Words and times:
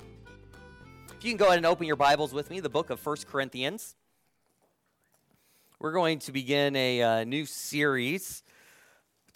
If 1.18 1.24
you 1.24 1.32
can 1.32 1.38
go 1.38 1.46
ahead 1.46 1.60
and 1.60 1.66
open 1.66 1.88
your 1.88 1.96
Bibles 1.96 2.34
with 2.34 2.50
me, 2.50 2.60
the 2.60 2.68
book 2.68 2.90
of 2.90 3.00
First 3.00 3.26
Corinthians. 3.26 3.96
We're 5.80 5.94
going 5.94 6.20
to 6.20 6.34
begin 6.34 6.76
a 6.76 7.02
uh, 7.02 7.24
new 7.24 7.46
series 7.46 8.44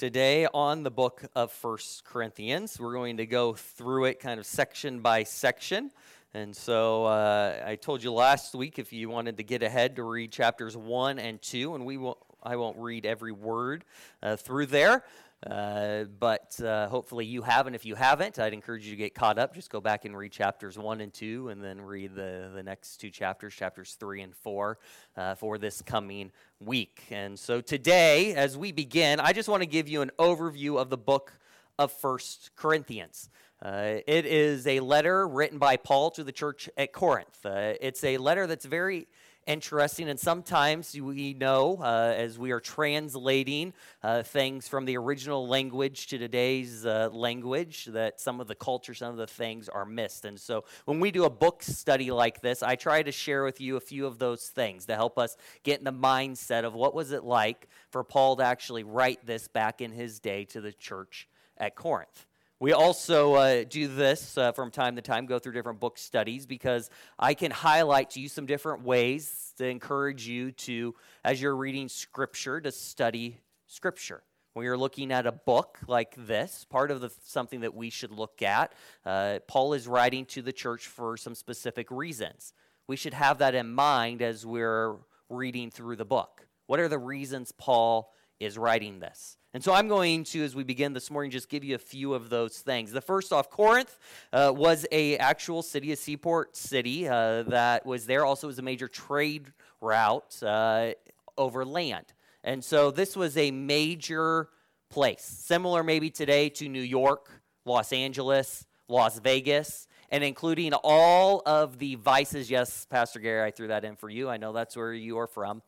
today 0.04 0.46
on 0.54 0.84
the 0.84 0.92
book 0.92 1.24
of 1.34 1.50
First 1.50 2.04
Corinthians. 2.04 2.78
We're 2.78 2.92
going 2.92 3.16
to 3.16 3.26
go 3.26 3.54
through 3.54 4.04
it 4.04 4.20
kind 4.20 4.38
of 4.38 4.46
section 4.46 5.00
by 5.00 5.24
section. 5.24 5.92
And 6.34 6.54
so 6.54 7.06
uh, 7.06 7.64
I 7.66 7.78
told 7.78 8.04
you 8.04 8.12
last 8.12 8.54
week 8.54 8.80
if 8.80 8.92
you 8.92 9.08
wanted 9.08 9.38
to 9.38 9.44
get 9.44 9.64
ahead 9.64 9.96
to 9.96 10.04
read 10.04 10.30
chapters 10.30 10.76
1 10.76 11.20
and 11.20 11.42
2, 11.42 11.76
and 11.76 11.86
we 11.86 11.96
will, 11.96 12.18
I 12.44 12.58
won't 12.58 12.78
read 12.78 13.06
every 13.06 13.32
word 13.32 13.86
uh, 14.22 14.36
through 14.36 14.68
there. 14.68 15.04
Uh, 15.46 16.06
but 16.20 16.58
uh, 16.62 16.88
hopefully 16.88 17.26
you 17.26 17.42
haven't. 17.42 17.76
If 17.76 17.86
you 17.86 17.96
haven't, 17.96 18.40
I'd 18.40 18.54
encourage 18.54 18.86
you 18.86 18.92
to 18.92 18.98
get 18.98 19.14
caught 19.14 19.38
up. 19.38 19.54
Just 19.54 19.70
go 19.70 19.82
back 19.82 20.06
and 20.06 20.16
read 20.16 20.32
chapters 20.32 20.78
1 20.78 21.02
and 21.02 21.14
2, 21.14 21.50
and 21.50 21.62
then 21.62 21.82
read 21.82 22.16
the, 22.16 22.50
the 22.56 22.64
next 22.64 22.98
two 22.98 23.10
chapters, 23.10 23.54
chapters 23.54 23.98
3 24.00 24.22
and 24.22 24.36
4, 24.36 24.78
uh, 25.18 25.36
for 25.36 25.58
this 25.58 25.82
coming 25.82 26.32
week. 26.62 27.04
And 27.12 27.38
so 27.38 27.60
today, 27.60 28.34
as 28.36 28.58
we 28.58 28.72
begin, 28.72 29.20
I 29.20 29.34
just 29.34 29.50
want 29.50 29.62
to 29.64 29.68
give 29.68 29.90
you 29.90 30.02
an 30.02 30.12
overview 30.18 30.80
of 30.80 30.90
the 30.90 30.98
book 30.98 31.34
of 31.78 31.92
First 31.92 32.52
Corinthians. 32.56 33.30
Uh, 33.62 34.00
it 34.08 34.26
is 34.26 34.68
a 34.68 34.80
letter 34.80 35.28
written 35.28 35.58
by 35.58 35.76
Paul 35.78 36.12
to 36.12 36.24
the 36.24 36.32
church 36.32 36.70
at 36.78 36.94
Corinth. 36.94 37.46
Uh, 37.46 37.74
it's 37.82 38.04
a 38.04 38.18
letter 38.18 38.48
that's 38.48 38.66
very 38.66 39.08
interesting. 39.48 40.10
And 40.10 40.20
sometimes 40.20 41.00
we 41.00 41.34
know, 41.34 41.78
uh, 41.82 42.14
as 42.16 42.38
we 42.38 42.52
are 42.52 42.60
translating 42.60 43.74
uh, 44.02 44.24
things 44.24 44.68
from 44.68 44.86
the 44.86 44.98
original 44.98 45.48
language 45.48 46.08
to 46.08 46.18
today's 46.18 46.86
uh, 46.86 47.10
language, 47.12 47.86
that 47.86 48.20
some 48.20 48.40
of 48.40 48.48
the 48.48 48.56
culture, 48.56 48.94
some 48.94 49.12
of 49.12 49.18
the 49.18 49.28
things 49.28 49.70
are 49.70 49.86
missed. 49.86 50.26
And 50.26 50.40
so 50.40 50.64
when 50.86 51.00
we 51.00 51.12
do 51.12 51.26
a 51.26 51.30
book 51.30 51.64
study 51.64 52.12
like 52.12 52.42
this, 52.42 52.64
I 52.64 52.76
try 52.76 53.04
to 53.04 53.12
share 53.12 53.44
with 53.44 53.62
you 53.62 53.78
a 53.78 53.82
few 53.82 54.06
of 54.06 54.20
those 54.20 54.48
things 54.48 54.86
to 54.88 54.96
help 54.96 55.18
us 55.18 55.38
get 55.64 55.80
in 55.80 55.86
the 55.86 55.94
mindset 55.94 56.64
of 56.64 56.74
what 56.74 56.94
was 56.94 57.12
it 57.12 57.24
like 57.24 57.68
for 57.92 58.04
Paul 58.04 58.38
to 58.38 58.44
actually 58.44 58.84
write 58.84 59.26
this 59.26 59.48
back 59.48 59.82
in 59.82 59.92
his 59.92 60.20
day 60.20 60.46
to 60.46 60.62
the 60.62 60.72
church 60.72 61.28
at 61.58 61.76
Corinth. 61.76 62.26
We 62.64 62.72
also 62.72 63.34
uh, 63.34 63.66
do 63.66 63.90
this 63.90 64.38
uh, 64.38 64.54
from 64.54 64.72
time 64.72 64.96
to 64.96 65.02
time, 65.02 65.26
go 65.26 65.38
through 65.38 65.52
different 65.52 65.82
book 65.82 65.98
studies, 65.98 66.46
because 66.46 66.90
I 67.20 67.34
can 67.34 67.52
highlight 67.52 68.12
to 68.12 68.22
you 68.22 68.30
some 68.30 68.46
different 68.46 68.86
ways 68.86 69.54
to 69.58 69.68
encourage 69.68 70.26
you 70.26 70.54
to, 70.54 70.96
as 71.26 71.42
you're 71.42 71.58
reading 71.58 71.90
Scripture, 71.90 72.62
to 72.62 72.72
study 72.72 73.42
Scripture. 73.68 74.24
When 74.54 74.64
you're 74.64 74.78
looking 74.78 75.12
at 75.12 75.28
a 75.28 75.34
book 75.34 75.78
like 75.88 76.16
this, 76.16 76.66
part 76.70 76.90
of 76.90 77.02
the, 77.02 77.12
something 77.26 77.60
that 77.60 77.76
we 77.76 77.90
should 77.90 78.12
look 78.12 78.42
at, 78.42 78.72
uh, 79.06 79.40
Paul 79.46 79.74
is 79.74 79.86
writing 79.86 80.26
to 80.28 80.42
the 80.42 80.54
church 80.54 80.88
for 80.88 81.18
some 81.18 81.36
specific 81.36 81.92
reasons. 81.92 82.54
We 82.88 82.96
should 82.96 83.14
have 83.14 83.40
that 83.40 83.56
in 83.56 83.74
mind 83.74 84.22
as 84.22 84.46
we're 84.46 84.96
reading 85.28 85.70
through 85.70 85.98
the 85.98 86.06
book. 86.06 86.48
What 86.68 86.80
are 86.80 86.88
the 86.88 86.98
reasons 86.98 87.52
Paul 87.52 88.14
is 88.40 88.58
writing 88.58 89.02
this? 89.02 89.38
And 89.56 89.64
so 89.64 89.72
I'm 89.72 89.88
going 89.88 90.24
to, 90.26 90.44
as 90.44 90.56
we 90.56 90.64
begin 90.64 90.94
this 90.94 91.12
morning, 91.12 91.30
just 91.30 91.48
give 91.48 91.64
you 91.64 91.76
a 91.76 91.80
few 91.80 92.16
of 92.16 92.30
those 92.32 92.58
things. 92.58 92.92
The 92.92 93.02
first 93.02 93.32
off, 93.32 93.52
Corinth 93.52 94.00
uh, 94.32 94.52
was 94.56 94.88
a 94.92 95.16
actual 95.18 95.62
city, 95.62 95.92
a 95.92 95.96
seaport 95.96 96.58
city 96.58 97.08
uh, 97.08 97.44
that 97.44 97.86
was 97.86 98.08
there. 98.08 98.26
Also, 98.26 98.48
was 98.48 98.58
a 98.58 98.64
major 98.64 98.88
trade 98.88 99.54
route 99.80 100.42
uh, 100.42 100.94
over 101.38 101.66
land, 101.66 102.14
and 102.44 102.64
so 102.64 102.90
this 102.90 103.16
was 103.16 103.38
a 103.38 103.52
major 103.52 104.50
place, 104.90 105.24
similar 105.24 105.84
maybe 105.84 106.10
today 106.10 106.50
to 106.50 106.68
New 106.68 106.82
York, 106.82 107.30
Los 107.64 107.94
Angeles, 107.94 108.66
Las 108.88 109.20
Vegas. 109.20 109.88
And 110.10 110.24
including 110.24 110.74
all 110.74 111.42
of 111.44 111.80
the 111.80 111.96
vices. 111.96 112.48
Yes, 112.48 112.86
Pastor 112.88 113.20
Gary, 113.20 113.48
I 113.48 113.50
threw 113.50 113.70
that 113.70 113.84
in 113.84 113.96
for 113.96 114.12
you. 114.12 114.30
I 114.30 114.38
know 114.38 114.54
that's 114.54 114.78
where 114.78 114.94
you 114.94 115.18
are 115.18 115.26
from, 115.26 115.64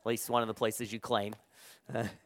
at 0.00 0.06
least 0.06 0.28
one 0.28 0.42
of 0.42 0.48
the 0.48 0.54
places 0.54 0.92
you 0.92 1.00
claim. 1.00 1.34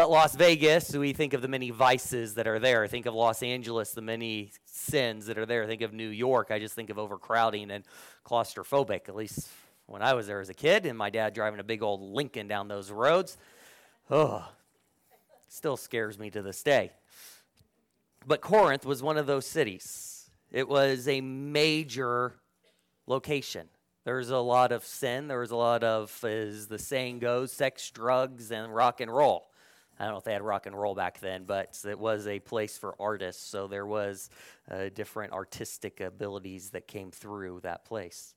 But 0.00 0.10
Las 0.10 0.34
Vegas, 0.34 0.96
we 0.96 1.12
think 1.12 1.34
of 1.34 1.42
the 1.42 1.48
many 1.48 1.68
vices 1.68 2.36
that 2.36 2.46
are 2.46 2.58
there. 2.58 2.86
Think 2.86 3.04
of 3.04 3.12
Los 3.12 3.42
Angeles, 3.42 3.92
the 3.92 4.00
many 4.00 4.50
sins 4.64 5.26
that 5.26 5.36
are 5.36 5.44
there. 5.44 5.66
Think 5.66 5.82
of 5.82 5.92
New 5.92 6.08
York. 6.08 6.50
I 6.50 6.58
just 6.58 6.74
think 6.74 6.88
of 6.88 6.98
overcrowding 6.98 7.70
and 7.70 7.84
claustrophobic, 8.24 9.10
at 9.10 9.14
least 9.14 9.50
when 9.84 10.00
I 10.00 10.14
was 10.14 10.26
there 10.26 10.40
as 10.40 10.48
a 10.48 10.54
kid, 10.54 10.86
and 10.86 10.96
my 10.96 11.10
dad 11.10 11.34
driving 11.34 11.60
a 11.60 11.64
big 11.64 11.82
old 11.82 12.00
Lincoln 12.00 12.48
down 12.48 12.66
those 12.66 12.90
roads. 12.90 13.36
Oh, 14.10 14.48
still 15.50 15.76
scares 15.76 16.18
me 16.18 16.30
to 16.30 16.40
this 16.40 16.62
day. 16.62 16.92
But 18.26 18.40
Corinth 18.40 18.86
was 18.86 19.02
one 19.02 19.18
of 19.18 19.26
those 19.26 19.44
cities. 19.44 20.30
It 20.50 20.66
was 20.66 21.08
a 21.08 21.20
major 21.20 22.36
location. 23.06 23.68
There's 24.06 24.30
a 24.30 24.38
lot 24.38 24.72
of 24.72 24.82
sin. 24.82 25.28
There 25.28 25.40
was 25.40 25.50
a 25.50 25.56
lot 25.56 25.84
of, 25.84 26.24
as 26.24 26.68
the 26.68 26.78
saying 26.78 27.18
goes, 27.18 27.52
sex, 27.52 27.90
drugs, 27.90 28.50
and 28.50 28.74
rock 28.74 29.02
and 29.02 29.14
roll. 29.14 29.49
I 30.00 30.04
don't 30.04 30.12
know 30.12 30.18
if 30.18 30.24
they 30.24 30.32
had 30.32 30.40
rock 30.40 30.64
and 30.64 30.74
roll 30.74 30.94
back 30.94 31.20
then, 31.20 31.44
but 31.44 31.78
it 31.86 31.98
was 31.98 32.26
a 32.26 32.38
place 32.38 32.78
for 32.78 32.94
artists. 32.98 33.46
So 33.46 33.66
there 33.66 33.84
was 33.84 34.30
uh, 34.70 34.88
different 34.94 35.34
artistic 35.34 36.00
abilities 36.00 36.70
that 36.70 36.88
came 36.88 37.10
through 37.10 37.60
that 37.64 37.84
place. 37.84 38.34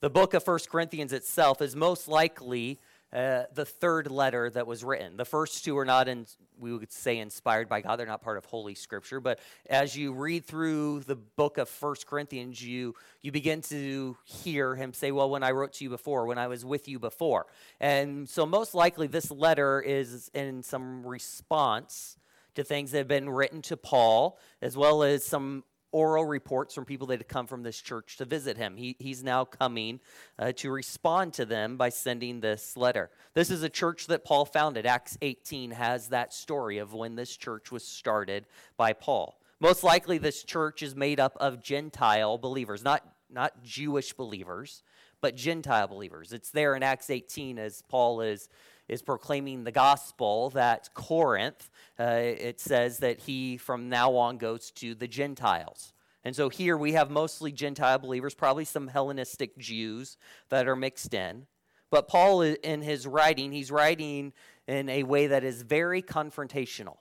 The 0.00 0.08
book 0.08 0.32
of 0.32 0.42
First 0.42 0.70
Corinthians 0.70 1.12
itself 1.12 1.60
is 1.60 1.76
most 1.76 2.08
likely 2.08 2.80
uh, 3.12 3.44
the 3.54 3.64
third 3.64 4.10
letter 4.10 4.50
that 4.50 4.66
was 4.66 4.84
written. 4.84 5.16
The 5.16 5.24
first 5.24 5.64
two 5.64 5.78
are 5.78 5.84
not, 5.84 6.08
in, 6.08 6.26
we 6.58 6.76
would 6.76 6.92
say, 6.92 7.18
inspired 7.18 7.68
by 7.68 7.80
God. 7.80 7.98
They're 7.98 8.06
not 8.06 8.20
part 8.20 8.36
of 8.36 8.44
Holy 8.44 8.74
Scripture. 8.74 9.18
But 9.18 9.40
as 9.70 9.96
you 9.96 10.12
read 10.12 10.44
through 10.44 11.00
the 11.00 11.16
book 11.16 11.56
of 11.56 11.68
First 11.70 12.06
Corinthians, 12.06 12.62
you, 12.62 12.94
you 13.22 13.32
begin 13.32 13.62
to 13.62 14.16
hear 14.24 14.74
him 14.74 14.92
say, 14.92 15.10
Well, 15.10 15.30
when 15.30 15.42
I 15.42 15.52
wrote 15.52 15.72
to 15.74 15.84
you 15.84 15.90
before, 15.90 16.26
when 16.26 16.38
I 16.38 16.48
was 16.48 16.64
with 16.64 16.86
you 16.86 16.98
before. 16.98 17.46
And 17.80 18.28
so, 18.28 18.44
most 18.44 18.74
likely, 18.74 19.06
this 19.06 19.30
letter 19.30 19.80
is 19.80 20.30
in 20.34 20.62
some 20.62 21.06
response 21.06 22.18
to 22.56 22.64
things 22.64 22.90
that 22.90 22.98
have 22.98 23.08
been 23.08 23.30
written 23.30 23.62
to 23.62 23.76
Paul, 23.76 24.38
as 24.60 24.76
well 24.76 25.02
as 25.02 25.24
some 25.24 25.64
oral 25.92 26.24
reports 26.24 26.74
from 26.74 26.84
people 26.84 27.06
that 27.08 27.18
had 27.18 27.28
come 27.28 27.46
from 27.46 27.62
this 27.62 27.80
church 27.80 28.16
to 28.18 28.24
visit 28.24 28.56
him. 28.56 28.76
He, 28.76 28.96
he's 28.98 29.22
now 29.22 29.44
coming 29.44 30.00
uh, 30.38 30.52
to 30.56 30.70
respond 30.70 31.32
to 31.34 31.44
them 31.44 31.76
by 31.76 31.88
sending 31.88 32.40
this 32.40 32.76
letter. 32.76 33.10
This 33.34 33.50
is 33.50 33.62
a 33.62 33.68
church 33.68 34.06
that 34.08 34.24
Paul 34.24 34.44
founded. 34.44 34.86
Acts 34.86 35.16
18 35.22 35.70
has 35.72 36.08
that 36.08 36.34
story 36.34 36.78
of 36.78 36.92
when 36.92 37.16
this 37.16 37.36
church 37.36 37.72
was 37.72 37.84
started 37.84 38.46
by 38.76 38.92
Paul. 38.92 39.40
Most 39.60 39.82
likely, 39.82 40.18
this 40.18 40.44
church 40.44 40.82
is 40.82 40.94
made 40.94 41.18
up 41.18 41.36
of 41.40 41.62
Gentile 41.62 42.38
believers, 42.38 42.84
not, 42.84 43.04
not 43.30 43.64
Jewish 43.64 44.12
believers, 44.12 44.82
but 45.20 45.34
Gentile 45.34 45.88
believers. 45.88 46.32
It's 46.32 46.50
there 46.50 46.76
in 46.76 46.82
Acts 46.82 47.10
18 47.10 47.58
as 47.58 47.82
Paul 47.88 48.20
is 48.20 48.48
is 48.88 49.02
proclaiming 49.02 49.64
the 49.64 49.72
gospel 49.72 50.50
that 50.50 50.88
Corinth, 50.94 51.70
uh, 51.98 52.04
it 52.04 52.60
says 52.60 52.98
that 52.98 53.20
he 53.20 53.56
from 53.56 53.88
now 53.88 54.16
on 54.16 54.38
goes 54.38 54.70
to 54.72 54.94
the 54.94 55.08
Gentiles. 55.08 55.92
And 56.24 56.34
so 56.34 56.48
here 56.48 56.76
we 56.76 56.92
have 56.92 57.10
mostly 57.10 57.52
Gentile 57.52 57.98
believers, 57.98 58.34
probably 58.34 58.64
some 58.64 58.88
Hellenistic 58.88 59.56
Jews 59.58 60.16
that 60.48 60.68
are 60.68 60.76
mixed 60.76 61.14
in. 61.14 61.46
But 61.90 62.08
Paul, 62.08 62.42
in 62.42 62.82
his 62.82 63.06
writing, 63.06 63.52
he's 63.52 63.70
writing 63.70 64.32
in 64.66 64.88
a 64.88 65.04
way 65.04 65.28
that 65.28 65.44
is 65.44 65.62
very 65.62 66.02
confrontational. 66.02 66.96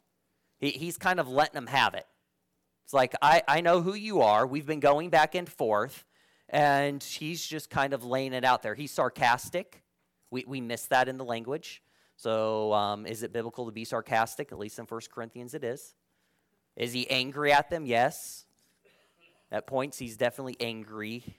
He, 0.60 0.70
he's 0.70 0.98
kind 0.98 1.20
of 1.20 1.28
letting 1.28 1.56
them 1.56 1.68
have 1.68 1.94
it. 1.94 2.06
It's 2.86 2.94
like, 2.94 3.16
I, 3.22 3.44
I 3.48 3.62
know 3.62 3.82
who 3.82 3.96
you 3.96 4.22
are. 4.22 4.48
We've 4.48 4.66
been 4.66 4.80
going 4.80 5.10
back 5.10 5.36
and 5.36 5.50
forth. 5.50 6.06
And 6.50 7.04
he's 7.04 7.46
just 7.46 7.70
kind 7.70 7.94
of 7.94 8.06
laying 8.06 8.32
it 8.32 8.46
out 8.46 8.64
there. 8.64 8.76
He's 8.76 8.92
sarcastic. 8.92 9.84
We, 10.32 10.44
we 10.48 10.62
miss 10.62 10.86
that 10.88 11.08
in 11.08 11.18
the 11.18 11.26
language. 11.26 11.82
So, 12.18 12.74
um, 12.74 13.06
is 13.06 13.24
it 13.24 13.32
biblical 13.32 13.66
to 13.68 13.72
be 13.72 13.86
sarcastic? 13.86 14.52
At 14.52 14.58
least 14.58 14.80
in 14.80 14.86
1 14.86 15.02
Corinthians, 15.12 15.54
it 15.54 15.64
is. 15.64 15.94
Is 16.76 16.94
he 16.94 17.10
angry 17.10 17.52
at 17.52 17.70
them? 17.70 17.86
Yes. 17.86 18.46
At 19.52 19.68
points, 19.68 19.98
he's 19.98 20.18
definitely 20.18 20.58
angry 20.60 21.38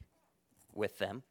with 0.72 0.98
them. 0.98 1.22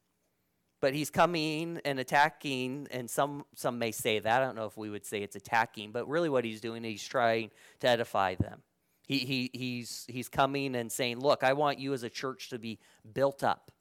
But 0.79 0.93
he's 0.93 1.09
coming 1.09 1.79
and 1.85 1.97
attacking, 1.97 2.87
and 2.91 3.09
some, 3.09 3.45
some 3.55 3.79
may 3.79 3.91
say 3.91 4.19
that. 4.19 4.41
I 4.41 4.45
don't 4.45 4.55
know 4.55 4.65
if 4.65 4.77
we 4.77 4.89
would 4.89 5.05
say 5.05 5.23
it's 5.23 5.35
attacking, 5.35 5.91
but 5.91 6.07
really 6.07 6.29
what 6.29 6.45
he's 6.45 6.61
doing, 6.61 6.85
is 6.85 6.91
he's 6.91 7.07
trying 7.07 7.49
to 7.79 7.87
edify 7.87 8.35
them. 8.35 8.61
He, 9.07 9.19
he, 9.19 9.49
he's, 9.53 10.05
he's 10.07 10.29
coming 10.29 10.75
and 10.75 10.91
saying, 10.91 11.19
Look, 11.19 11.43
I 11.43 11.53
want 11.53 11.79
you 11.79 11.93
as 11.93 12.03
a 12.03 12.09
church 12.09 12.49
to 12.49 12.59
be 12.59 12.79
built 13.13 13.43
up 13.43 13.71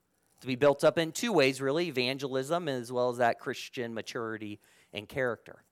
to 0.41 0.47
be 0.47 0.57
built 0.57 0.85
up 0.85 0.99
in 0.99 1.13
two 1.13 1.33
ways, 1.33 1.61
really 1.61 1.89
evangelism 1.89 2.69
as 2.69 2.93
well 2.93 3.11
as 3.11 3.19
that 3.19 3.39
Christian 3.39 3.95
maturity 3.95 4.61
and 4.93 5.09
character. 5.09 5.65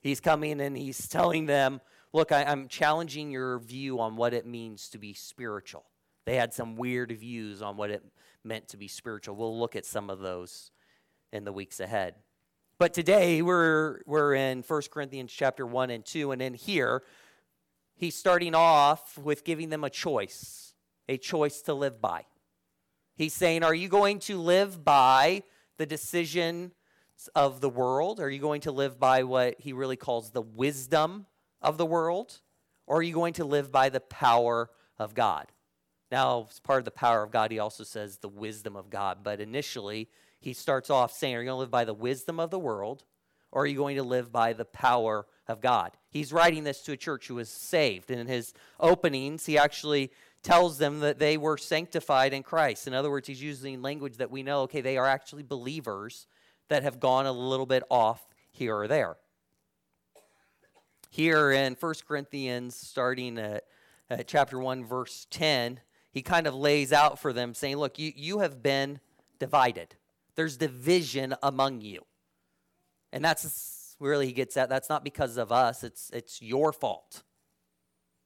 He's 0.00 0.20
coming 0.20 0.60
and 0.60 0.76
he's 0.76 1.08
telling 1.08 1.46
them 1.46 1.80
look, 2.12 2.30
I, 2.30 2.44
I'm 2.44 2.68
challenging 2.68 3.30
your 3.30 3.58
view 3.58 4.00
on 4.00 4.16
what 4.16 4.34
it 4.34 4.46
means 4.46 4.88
to 4.90 4.98
be 4.98 5.14
spiritual. 5.14 5.84
They 6.24 6.36
had 6.36 6.52
some 6.52 6.76
weird 6.76 7.10
views 7.12 7.62
on 7.62 7.76
what 7.76 7.90
it 7.90 8.04
meant 8.44 8.68
to 8.68 8.76
be 8.76 8.88
spiritual. 8.88 9.34
We'll 9.34 9.58
look 9.58 9.76
at 9.76 9.86
some 9.86 10.10
of 10.10 10.20
those 10.20 10.70
in 11.32 11.44
the 11.44 11.52
weeks 11.52 11.80
ahead. 11.80 12.14
But 12.78 12.94
today 12.94 13.42
we're, 13.42 14.00
we're 14.06 14.34
in 14.34 14.62
1 14.62 14.82
Corinthians 14.90 15.32
chapter 15.32 15.66
1 15.66 15.90
and 15.90 16.04
2, 16.04 16.32
and 16.32 16.42
in 16.42 16.54
here, 16.54 17.02
he's 17.94 18.14
starting 18.14 18.54
off 18.54 19.16
with 19.18 19.44
giving 19.44 19.70
them 19.70 19.84
a 19.84 19.90
choice, 19.90 20.74
a 21.08 21.16
choice 21.16 21.62
to 21.62 21.74
live 21.74 22.00
by. 22.00 22.24
He's 23.22 23.32
saying, 23.32 23.62
Are 23.62 23.72
you 23.72 23.88
going 23.88 24.18
to 24.20 24.36
live 24.36 24.84
by 24.84 25.44
the 25.78 25.86
decision 25.86 26.72
of 27.36 27.60
the 27.60 27.68
world? 27.68 28.18
Are 28.18 28.28
you 28.28 28.40
going 28.40 28.62
to 28.62 28.72
live 28.72 28.98
by 28.98 29.22
what 29.22 29.60
he 29.60 29.72
really 29.72 29.94
calls 29.94 30.30
the 30.30 30.42
wisdom 30.42 31.26
of 31.60 31.78
the 31.78 31.86
world? 31.86 32.40
Or 32.84 32.96
are 32.96 33.02
you 33.02 33.14
going 33.14 33.34
to 33.34 33.44
live 33.44 33.70
by 33.70 33.90
the 33.90 34.00
power 34.00 34.70
of 34.98 35.14
God? 35.14 35.52
Now, 36.10 36.48
as 36.50 36.58
part 36.58 36.80
of 36.80 36.84
the 36.84 36.90
power 36.90 37.22
of 37.22 37.30
God, 37.30 37.52
he 37.52 37.60
also 37.60 37.84
says 37.84 38.18
the 38.18 38.28
wisdom 38.28 38.74
of 38.74 38.90
God. 38.90 39.18
But 39.22 39.40
initially, 39.40 40.08
he 40.40 40.52
starts 40.52 40.90
off 40.90 41.12
saying, 41.12 41.36
Are 41.36 41.42
you 41.42 41.46
going 41.46 41.54
to 41.54 41.60
live 41.60 41.70
by 41.70 41.84
the 41.84 41.94
wisdom 41.94 42.40
of 42.40 42.50
the 42.50 42.58
world? 42.58 43.04
Or 43.52 43.62
are 43.62 43.66
you 43.66 43.76
going 43.76 43.98
to 43.98 44.02
live 44.02 44.32
by 44.32 44.52
the 44.52 44.64
power 44.64 45.28
of 45.46 45.60
God? 45.60 45.92
He's 46.10 46.32
writing 46.32 46.64
this 46.64 46.80
to 46.82 46.92
a 46.92 46.96
church 46.96 47.28
who 47.28 47.38
is 47.38 47.50
saved. 47.50 48.10
And 48.10 48.18
in 48.18 48.26
his 48.26 48.52
openings, 48.80 49.46
he 49.46 49.56
actually 49.56 50.10
tells 50.42 50.78
them 50.78 51.00
that 51.00 51.18
they 51.18 51.36
were 51.36 51.56
sanctified 51.56 52.32
in 52.32 52.42
Christ. 52.42 52.86
In 52.86 52.94
other 52.94 53.10
words, 53.10 53.28
he's 53.28 53.42
using 53.42 53.80
language 53.80 54.16
that 54.16 54.30
we 54.30 54.42
know, 54.42 54.62
okay, 54.62 54.80
they 54.80 54.96
are 54.96 55.06
actually 55.06 55.42
believers 55.42 56.26
that 56.68 56.82
have 56.82 56.98
gone 56.98 57.26
a 57.26 57.32
little 57.32 57.66
bit 57.66 57.82
off 57.90 58.26
here 58.50 58.76
or 58.76 58.88
there. 58.88 59.16
Here 61.10 61.52
in 61.52 61.76
1 61.78 61.94
Corinthians, 62.08 62.74
starting 62.74 63.38
at, 63.38 63.64
at 64.10 64.26
chapter 64.26 64.58
1, 64.58 64.84
verse 64.84 65.26
10, 65.30 65.80
he 66.10 66.22
kind 66.22 66.46
of 66.46 66.54
lays 66.54 66.92
out 66.92 67.18
for 67.18 67.32
them, 67.32 67.54
saying, 67.54 67.76
Look, 67.76 67.98
you, 67.98 68.12
you 68.16 68.40
have 68.40 68.62
been 68.62 69.00
divided. 69.38 69.94
There's 70.34 70.56
division 70.56 71.34
among 71.42 71.82
you. 71.82 72.04
And 73.12 73.24
that's 73.24 73.96
really 74.00 74.26
he 74.26 74.32
gets 74.32 74.56
at 74.56 74.68
that's 74.68 74.88
not 74.88 75.04
because 75.04 75.36
of 75.36 75.52
us, 75.52 75.84
it's, 75.84 76.10
it's 76.12 76.42
your 76.42 76.72
fault. 76.72 77.22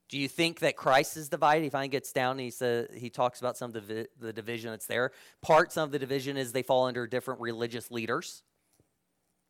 Do 0.08 0.19
you 0.19 0.29
think 0.29 0.61
that 0.61 0.76
Christ 0.76 1.17
is 1.17 1.29
divided? 1.29 1.64
He 1.64 1.70
finally 1.70 1.88
gets 1.88 2.12
down 2.12 2.32
and 2.32 2.41
he 2.41 2.50
says 2.50 2.88
he 2.94 3.11
talks 3.11 3.41
about 3.41 3.56
some 3.56 3.75
of 3.75 3.88
the, 3.88 4.08
the 4.20 4.32
division 4.32 4.70
that's 4.70 4.87
there. 4.87 5.11
Parts 5.43 5.76
of 5.76 5.91
the 5.91 5.99
division 5.99 6.37
is 6.37 6.53
they 6.53 6.62
fall 6.62 6.87
under 6.87 7.06
different 7.06 7.41
religious 7.41 7.91
leaders. 7.91 8.44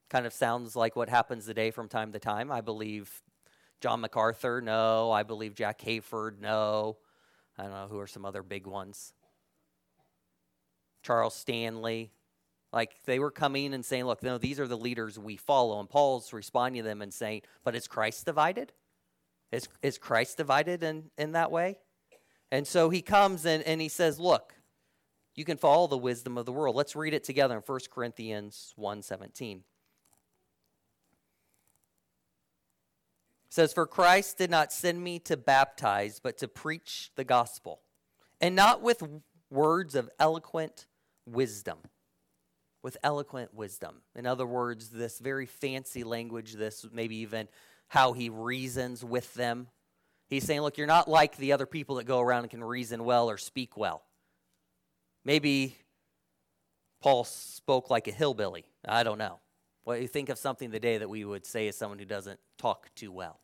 Kind 0.09 0.25
of 0.25 0.33
sounds 0.33 0.75
like 0.75 0.97
what 0.97 1.11
happens 1.11 1.45
today 1.45 1.71
from 1.71 1.89
time 1.89 2.13
to 2.13 2.19
time. 2.19 2.51
I 2.51 2.63
believe 2.63 3.23
John 3.83 4.01
MacArthur, 4.01 4.63
no. 4.63 5.11
I 5.11 5.25
believe 5.25 5.55
Jack 5.55 5.81
Hayford, 5.83 6.41
no. 6.41 6.97
I 7.59 7.65
don't 7.65 7.73
know 7.73 7.89
who 7.89 7.99
are 7.99 8.07
some 8.07 8.25
other 8.25 8.43
big 8.43 8.67
ones. 8.67 9.13
Charles 11.03 11.35
Stanley. 11.35 12.13
Like 12.73 12.93
they 13.05 13.19
were 13.19 13.31
coming 13.31 13.75
and 13.75 13.85
saying, 13.85 14.05
look, 14.05 14.23
no, 14.23 14.39
these 14.39 14.59
are 14.59 14.67
the 14.67 14.77
leaders 14.77 15.19
we 15.19 15.37
follow. 15.37 15.81
And 15.81 15.89
Paul's 15.89 16.33
responding 16.33 16.83
to 16.83 16.89
them 16.89 17.03
and 17.03 17.13
saying, 17.13 17.43
but 17.63 17.75
is 17.75 17.87
Christ 17.87 18.25
divided? 18.25 18.73
Is, 19.57 19.69
is 19.81 19.97
Christ 19.97 20.37
divided 20.37 20.83
in, 20.83 21.05
in 21.17 21.33
that 21.33 21.51
way? 21.51 21.79
And 22.53 22.67
so 22.67 22.91
he 22.91 23.01
comes 23.01 23.47
and, 23.47 23.63
and 23.63 23.81
he 23.81 23.89
says, 23.89 24.21
Look, 24.21 24.53
you 25.35 25.47
can 25.47 25.57
follow 25.57 25.87
the 25.87 25.97
wisdom 25.97 26.37
of 26.37 26.45
the 26.45 26.53
world. 26.53 26.77
Let's 26.77 26.95
read 26.95 27.15
it 27.15 27.25
together 27.25 27.57
in 27.57 27.63
1 27.63 27.81
Corinthians 27.91 28.75
1:17. 28.79 29.57
It 29.57 29.63
says, 33.49 33.73
For 33.73 33.87
Christ 33.87 34.37
did 34.37 34.51
not 34.51 34.75
send 34.75 35.03
me 35.03 35.19
to 35.21 35.39
baptize, 35.39 36.21
but 36.21 36.37
to 36.39 36.49
preach 36.49 37.11
the 37.17 37.25
gospel, 37.25 37.81
and 38.43 38.55
not 38.55 38.83
with 38.83 39.03
words 39.51 39.95
of 39.95 40.11
eloquent 40.19 40.85
wisdom. 41.25 41.79
With 42.83 42.99
eloquent 43.03 43.55
wisdom. 43.55 44.03
In 44.15 44.27
other 44.27 44.47
words, 44.47 44.91
this 44.91 45.19
very 45.19 45.47
fancy 45.47 46.05
language, 46.05 46.53
this 46.53 46.87
maybe 46.93 47.17
even 47.17 47.49
how 47.89 48.13
he 48.13 48.29
reasons 48.29 49.05
with 49.05 49.33
them. 49.35 49.69
He's 50.29 50.45
saying, 50.45 50.61
look, 50.61 50.77
you're 50.77 50.87
not 50.87 51.09
like 51.09 51.37
the 51.37 51.53
other 51.53 51.67
people 51.67 51.97
that 51.97 52.05
go 52.05 52.21
around 52.21 52.43
and 52.43 52.51
can 52.51 52.65
reason 52.65 53.05
well 53.05 53.31
or 53.31 53.37
speak 53.37 53.77
well. 53.77 54.03
Maybe 55.25 55.77
Paul 57.01 57.25
spoke 57.25 57.91
like 57.91 58.09
a 58.09 58.13
hillbilly. 58.13 58.65
I 58.87 59.03
don't 59.03 59.19
know. 59.19 59.41
What 59.85 60.01
you 60.01 60.09
think 60.09 60.29
of 60.29 60.39
something 60.39 60.73
today 60.73 60.99
that 60.99 61.09
we 61.09 61.25
would 61.25 61.47
say 61.47 61.69
is 61.69 61.77
someone 61.77 61.99
who 61.99 62.05
doesn't 62.05 62.41
talk 62.59 62.91
too 62.97 63.13
well. 63.13 63.39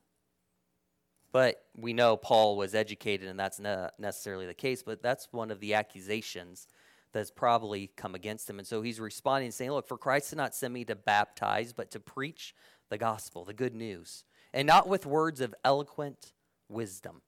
But 1.30 1.64
we 1.76 1.92
know 1.92 2.16
Paul 2.16 2.56
was 2.56 2.74
educated, 2.74 3.28
and 3.28 3.38
that's 3.38 3.58
not 3.58 3.94
necessarily 3.98 4.46
the 4.46 4.54
case, 4.54 4.82
but 4.82 5.02
that's 5.02 5.28
one 5.30 5.50
of 5.50 5.60
the 5.60 5.74
accusations 5.74 6.66
that's 7.12 7.30
probably 7.30 7.90
come 7.96 8.14
against 8.14 8.50
him. 8.50 8.58
And 8.58 8.66
so 8.66 8.82
he's 8.82 9.00
responding, 9.00 9.50
saying, 9.50 9.70
Look, 9.70 9.86
for 9.86 9.96
Christ 9.96 10.30
did 10.30 10.36
not 10.36 10.54
send 10.54 10.74
me 10.74 10.84
to 10.86 10.96
baptize, 10.96 11.72
but 11.72 11.90
to 11.92 12.00
preach 12.00 12.54
the 12.90 12.98
gospel, 12.98 13.44
the 13.44 13.54
good 13.54 13.74
news 13.74 14.24
and 14.52 14.66
not 14.66 14.88
with 14.88 15.06
words 15.06 15.40
of 15.40 15.54
eloquent 15.64 16.32
wisdom, 16.68 17.22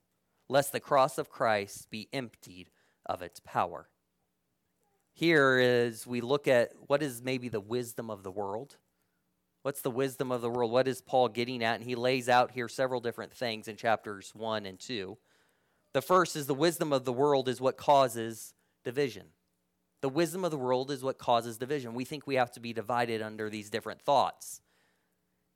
lest 0.48 0.72
the 0.72 0.80
cross 0.80 1.18
of 1.18 1.30
Christ 1.30 1.90
be 1.90 2.08
emptied 2.12 2.70
of 3.06 3.22
its 3.22 3.40
power. 3.40 3.88
Here 5.12 5.58
is 5.58 6.06
we 6.06 6.20
look 6.20 6.48
at 6.48 6.72
what 6.86 7.02
is 7.02 7.22
maybe 7.22 7.48
the 7.48 7.60
wisdom 7.60 8.10
of 8.10 8.22
the 8.22 8.32
world. 8.32 8.76
What's 9.62 9.80
the 9.80 9.90
wisdom 9.90 10.30
of 10.30 10.42
the 10.42 10.50
world? 10.50 10.72
What 10.72 10.88
is 10.88 11.00
Paul 11.00 11.28
getting 11.28 11.62
at? 11.62 11.76
And 11.76 11.84
he 11.84 11.94
lays 11.94 12.28
out 12.28 12.50
here 12.50 12.68
several 12.68 13.00
different 13.00 13.32
things 13.32 13.68
in 13.68 13.76
chapters 13.76 14.32
1 14.34 14.66
and 14.66 14.78
2. 14.78 15.16
The 15.94 16.02
first 16.02 16.36
is 16.36 16.46
the 16.46 16.54
wisdom 16.54 16.92
of 16.92 17.04
the 17.04 17.12
world 17.12 17.48
is 17.48 17.60
what 17.60 17.76
causes 17.76 18.52
division. 18.84 19.28
The 20.02 20.08
wisdom 20.10 20.44
of 20.44 20.50
the 20.50 20.58
world 20.58 20.90
is 20.90 21.02
what 21.02 21.16
causes 21.16 21.56
division. 21.56 21.94
We 21.94 22.04
think 22.04 22.26
we 22.26 22.34
have 22.34 22.50
to 22.52 22.60
be 22.60 22.74
divided 22.74 23.22
under 23.22 23.48
these 23.48 23.70
different 23.70 24.02
thoughts 24.02 24.60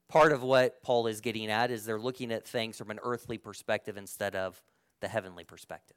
part 0.08 0.32
of 0.32 0.42
what 0.42 0.82
Paul 0.82 1.06
is 1.06 1.20
getting 1.20 1.50
at 1.50 1.70
is 1.70 1.84
they're 1.84 2.00
looking 2.00 2.32
at 2.32 2.46
things 2.46 2.78
from 2.78 2.90
an 2.90 2.98
earthly 3.02 3.38
perspective 3.38 3.96
instead 3.96 4.34
of 4.34 4.60
the 5.00 5.08
heavenly 5.08 5.44
perspective. 5.44 5.96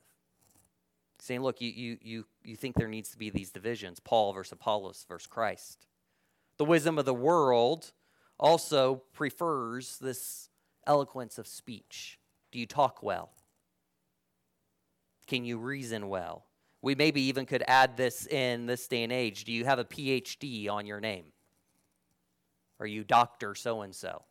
Saying, 1.19 1.41
look, 1.41 1.61
you, 1.61 1.69
you, 1.69 1.97
you, 2.01 2.25
you 2.43 2.55
think 2.55 2.75
there 2.75 2.87
needs 2.87 3.09
to 3.11 3.17
be 3.17 3.29
these 3.29 3.51
divisions 3.51 3.99
Paul 3.99 4.33
versus 4.33 4.53
Apollos 4.53 5.05
versus 5.07 5.27
Christ. 5.27 5.85
The 6.57 6.65
wisdom 6.65 6.97
of 6.97 7.05
the 7.05 7.13
world 7.13 7.93
also 8.39 9.03
prefers 9.13 9.97
this 9.99 10.49
eloquence 10.85 11.37
of 11.37 11.47
speech. 11.47 12.19
Do 12.51 12.59
you 12.59 12.65
talk 12.65 13.01
well? 13.01 13.31
Can 15.27 15.45
you 15.45 15.57
reason 15.57 16.09
well? 16.09 16.45
We 16.81 16.95
maybe 16.95 17.21
even 17.21 17.45
could 17.45 17.63
add 17.67 17.95
this 17.95 18.25
in 18.25 18.65
this 18.65 18.87
day 18.87 19.03
and 19.03 19.13
age. 19.13 19.43
Do 19.43 19.51
you 19.51 19.65
have 19.65 19.79
a 19.79 19.85
PhD 19.85 20.69
on 20.69 20.87
your 20.87 20.99
name? 20.99 21.25
Are 22.81 22.87
you 22.87 23.03
Dr. 23.03 23.53
So 23.53 23.81
and 23.81 23.95
so? 23.95 24.23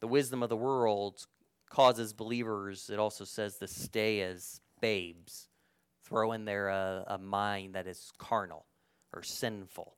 The 0.00 0.08
wisdom 0.08 0.42
of 0.42 0.48
the 0.48 0.56
world 0.56 1.24
causes 1.70 2.12
believers, 2.12 2.90
it 2.92 2.98
also 2.98 3.24
says, 3.24 3.56
to 3.58 3.68
stay 3.68 4.20
as 4.20 4.60
babes, 4.80 5.48
throw 6.04 6.32
in 6.32 6.44
there 6.44 6.68
a, 6.68 7.04
a 7.06 7.18
mind 7.18 7.76
that 7.76 7.86
is 7.86 8.12
carnal 8.18 8.66
or 9.12 9.22
sinful. 9.22 9.94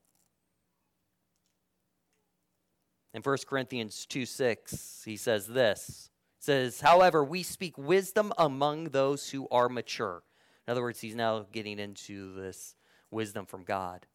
In 3.15 3.23
1 3.23 3.37
Corinthians 3.49 4.05
2 4.05 4.27
6, 4.27 5.03
he 5.07 5.17
says 5.17 5.47
this. 5.47 6.11
Says, 6.39 6.83
However, 6.83 7.25
we 7.25 7.43
speak 7.43 7.79
wisdom 7.79 8.31
among 8.37 8.91
those 8.91 9.31
who 9.31 9.49
are 9.51 9.71
mature. 9.71 10.23
In 10.69 10.73
other 10.73 10.83
words, 10.83 11.01
he's 11.01 11.15
now 11.15 11.47
getting 11.51 11.79
into 11.79 12.35
this 12.35 12.75
wisdom 13.17 13.47
from 13.47 13.65
God, 13.65 14.07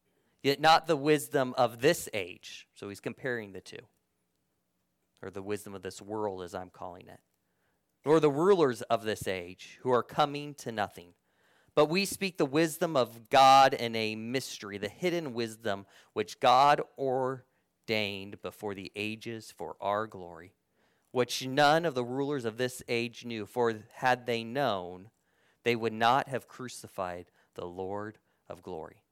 yet 0.42 0.62
not 0.62 0.88
the 0.88 0.96
wisdom 0.96 1.54
of 1.58 1.82
this 1.82 2.08
age. 2.14 2.68
So 2.74 2.88
he's 2.88 3.02
comparing 3.02 3.52
the 3.52 3.60
two, 3.60 3.82
or 5.22 5.30
the 5.30 5.42
wisdom 5.42 5.76
of 5.76 5.82
this 5.82 6.02
world, 6.02 6.42
as 6.42 6.56
I'm 6.56 6.70
calling 6.70 7.08
it, 7.10 7.20
nor 8.06 8.20
the 8.20 8.32
rulers 8.32 8.82
of 8.84 9.04
this 9.04 9.28
age 9.28 9.80
who 9.82 9.92
are 9.92 10.04
coming 10.04 10.54
to 10.56 10.72
nothing. 10.72 11.14
But 11.74 11.90
we 11.90 12.06
speak 12.06 12.38
the 12.38 12.46
wisdom 12.46 12.96
of 12.96 13.30
God 13.30 13.74
in 13.74 13.96
a 13.96 14.16
mystery, 14.16 14.78
the 14.78 14.90
hidden 14.90 15.34
wisdom 15.34 15.86
which 16.14 16.40
God 16.40 16.82
ordained 16.98 18.42
before 18.42 18.76
the 18.76 18.92
ages 18.96 19.54
for 19.56 19.76
our 19.82 20.06
glory, 20.06 20.54
which 21.12 21.48
none 21.48 21.86
of 21.86 21.96
the 21.96 22.04
rulers 22.04 22.46
of 22.46 22.58
this 22.58 22.84
age 22.88 23.26
knew, 23.26 23.46
for 23.46 23.74
had 23.96 24.26
they 24.26 24.44
known, 24.44 25.10
they 25.64 25.76
would 25.76 25.94
not 25.94 26.28
have 26.28 26.48
crucified 26.48 27.32
the 27.56 27.66
Lord 27.66 28.18
of 28.52 28.62
glory. 28.62 29.04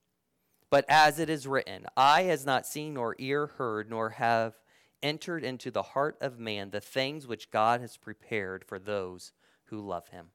But 0.70 0.86
as 0.88 1.18
it 1.18 1.30
is 1.30 1.48
written, 1.48 1.86
eye 1.98 2.24
has 2.24 2.46
not 2.46 2.68
seen, 2.68 2.94
nor 2.94 3.16
ear 3.18 3.48
heard, 3.48 3.90
nor 3.90 4.12
have 4.12 4.60
entered 5.02 5.44
into 5.44 5.72
the 5.72 5.82
heart 5.82 6.18
of 6.22 6.40
man 6.40 6.70
the 6.70 6.82
things 6.82 7.26
which 7.26 7.50
God 7.50 7.82
has 7.82 7.98
prepared 7.98 8.64
for 8.66 8.78
those 8.78 9.32
who 9.66 9.80
love 9.80 10.10
him. 10.10 10.28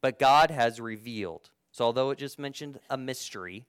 But 0.00 0.18
God 0.18 0.50
has 0.50 0.80
revealed. 0.80 1.50
So, 1.70 1.84
although 1.84 2.10
it 2.10 2.18
just 2.18 2.38
mentioned 2.38 2.80
a 2.90 2.96
mystery, 2.96 3.66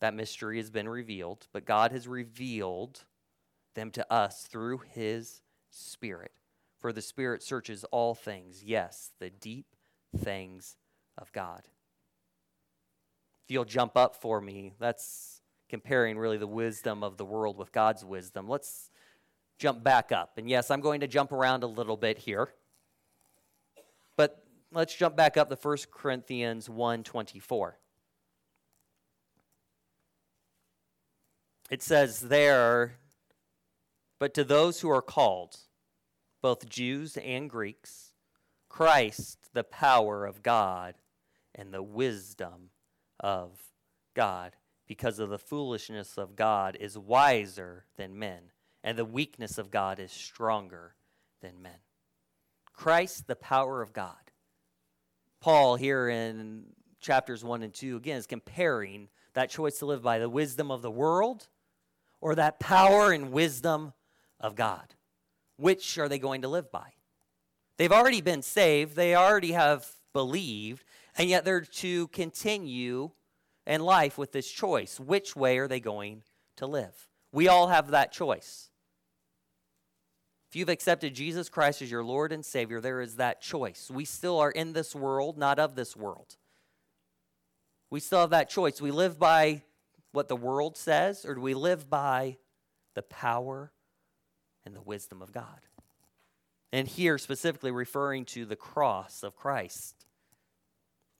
that 0.00 0.14
mystery 0.14 0.56
has 0.56 0.70
been 0.70 0.88
revealed, 0.88 1.46
but 1.52 1.66
God 1.66 1.92
has 1.92 2.08
revealed 2.08 3.04
them 3.74 3.90
to 3.92 4.12
us 4.12 4.42
through 4.42 4.82
his 4.92 5.42
Spirit. 5.70 6.32
For 6.78 6.92
the 6.92 7.02
Spirit 7.02 7.42
searches 7.42 7.84
all 7.84 8.14
things, 8.14 8.64
yes, 8.64 9.12
the 9.18 9.30
deep 9.30 9.76
things 10.16 10.76
of 11.18 11.30
God. 11.32 11.62
You'll 13.50 13.64
jump 13.64 13.96
up 13.96 14.14
for 14.14 14.40
me, 14.40 14.74
that's 14.78 15.42
comparing 15.68 16.16
really 16.16 16.38
the 16.38 16.46
wisdom 16.46 17.02
of 17.02 17.16
the 17.16 17.24
world 17.24 17.58
with 17.58 17.72
God's 17.72 18.04
wisdom. 18.04 18.48
Let's 18.48 18.90
jump 19.58 19.82
back 19.82 20.12
up. 20.12 20.38
And 20.38 20.48
yes, 20.48 20.70
I'm 20.70 20.80
going 20.80 21.00
to 21.00 21.06
jump 21.06 21.32
around 21.32 21.62
a 21.62 21.66
little 21.66 21.96
bit 21.96 22.18
here. 22.18 22.52
But 24.16 24.44
let's 24.72 24.94
jump 24.94 25.16
back 25.16 25.36
up 25.36 25.48
to 25.48 25.56
1 25.56 25.90
Corinthians 25.92 26.68
1:24. 26.68 27.72
It 31.70 31.82
says 31.82 32.20
there, 32.20 32.98
but 34.18 34.34
to 34.34 34.44
those 34.44 34.80
who 34.80 34.90
are 34.90 35.02
called, 35.02 35.56
both 36.42 36.68
Jews 36.68 37.16
and 37.16 37.48
Greeks, 37.48 38.12
Christ, 38.68 39.50
the 39.52 39.64
power 39.64 40.26
of 40.26 40.42
God 40.42 40.94
and 41.54 41.72
the 41.72 41.82
wisdom 41.82 42.70
of 43.20 43.52
God, 44.14 44.56
because 44.86 45.18
of 45.18 45.28
the 45.28 45.38
foolishness 45.38 46.18
of 46.18 46.34
God 46.34 46.76
is 46.80 46.98
wiser 46.98 47.84
than 47.96 48.18
men, 48.18 48.50
and 48.82 48.98
the 48.98 49.04
weakness 49.04 49.58
of 49.58 49.70
God 49.70 50.00
is 50.00 50.10
stronger 50.10 50.94
than 51.40 51.62
men. 51.62 51.78
Christ, 52.72 53.26
the 53.26 53.36
power 53.36 53.82
of 53.82 53.92
God. 53.92 54.14
Paul, 55.40 55.76
here 55.76 56.08
in 56.08 56.64
chapters 57.00 57.44
1 57.44 57.62
and 57.62 57.72
2, 57.72 57.96
again, 57.96 58.16
is 58.16 58.26
comparing 58.26 59.08
that 59.34 59.50
choice 59.50 59.78
to 59.78 59.86
live 59.86 60.02
by 60.02 60.18
the 60.18 60.28
wisdom 60.28 60.70
of 60.70 60.82
the 60.82 60.90
world 60.90 61.48
or 62.20 62.34
that 62.34 62.58
power 62.60 63.12
and 63.12 63.32
wisdom 63.32 63.92
of 64.38 64.54
God. 64.54 64.94
Which 65.56 65.98
are 65.98 66.08
they 66.08 66.18
going 66.18 66.42
to 66.42 66.48
live 66.48 66.70
by? 66.72 66.94
They've 67.76 67.92
already 67.92 68.20
been 68.20 68.42
saved, 68.42 68.96
they 68.96 69.14
already 69.14 69.52
have 69.52 69.86
believed, 70.12 70.84
and 71.16 71.28
yet 71.28 71.44
they're 71.44 71.60
to 71.60 72.08
continue 72.08 73.10
in 73.66 73.80
life 73.82 74.18
with 74.18 74.32
this 74.32 74.50
choice. 74.50 74.98
Which 74.98 75.36
way 75.36 75.58
are 75.58 75.68
they 75.68 75.80
going 75.80 76.22
to 76.56 76.66
live? 76.66 77.08
We 77.32 77.48
all 77.48 77.68
have 77.68 77.90
that 77.90 78.12
choice. 78.12 78.70
If 80.48 80.56
you've 80.56 80.68
accepted 80.68 81.14
Jesus 81.14 81.48
Christ 81.48 81.80
as 81.80 81.90
your 81.90 82.02
Lord 82.02 82.32
and 82.32 82.44
Savior, 82.44 82.80
there 82.80 83.00
is 83.00 83.16
that 83.16 83.40
choice. 83.40 83.88
We 83.88 84.04
still 84.04 84.38
are 84.40 84.50
in 84.50 84.72
this 84.72 84.96
world, 84.96 85.38
not 85.38 85.60
of 85.60 85.76
this 85.76 85.96
world. 85.96 86.36
We 87.88 88.00
still 88.00 88.20
have 88.20 88.30
that 88.30 88.50
choice. 88.50 88.80
We 88.80 88.90
live 88.90 89.18
by 89.18 89.62
what 90.10 90.26
the 90.26 90.34
world 90.34 90.76
says, 90.76 91.24
or 91.24 91.36
do 91.36 91.40
we 91.40 91.54
live 91.54 91.88
by 91.88 92.38
the 92.94 93.02
power 93.02 93.70
and 94.64 94.74
the 94.74 94.80
wisdom 94.80 95.22
of 95.22 95.30
God? 95.32 95.60
And 96.72 96.88
here, 96.88 97.18
specifically 97.18 97.70
referring 97.70 98.24
to 98.26 98.44
the 98.44 98.56
cross 98.56 99.22
of 99.22 99.36
Christ. 99.36 99.99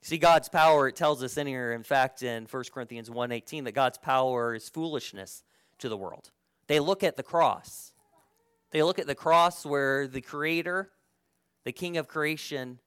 See, 0.01 0.17
God's 0.17 0.49
power, 0.49 0.87
it 0.87 0.95
tells 0.95 1.23
us 1.23 1.37
in 1.37 1.45
here, 1.47 1.73
in 1.73 1.83
fact, 1.83 2.23
in 2.23 2.47
1 2.49 2.63
Corinthians 2.73 3.09
1.18, 3.09 3.65
that 3.65 3.73
God's 3.73 3.97
power 3.97 4.55
is 4.55 4.67
foolishness 4.67 5.43
to 5.79 5.89
the 5.89 5.97
world. 5.97 6.31
They 6.67 6.79
look 6.79 7.03
at 7.03 7.17
the 7.17 7.23
cross 7.23 7.91
they 8.71 8.83
look 8.83 8.99
at 8.99 9.07
the 9.07 9.15
cross 9.15 9.65
where 9.65 10.07
the 10.07 10.21
Creator, 10.21 10.89
the 11.65 11.73
King 11.73 11.97
of 11.97 12.07
creation, 12.07 12.79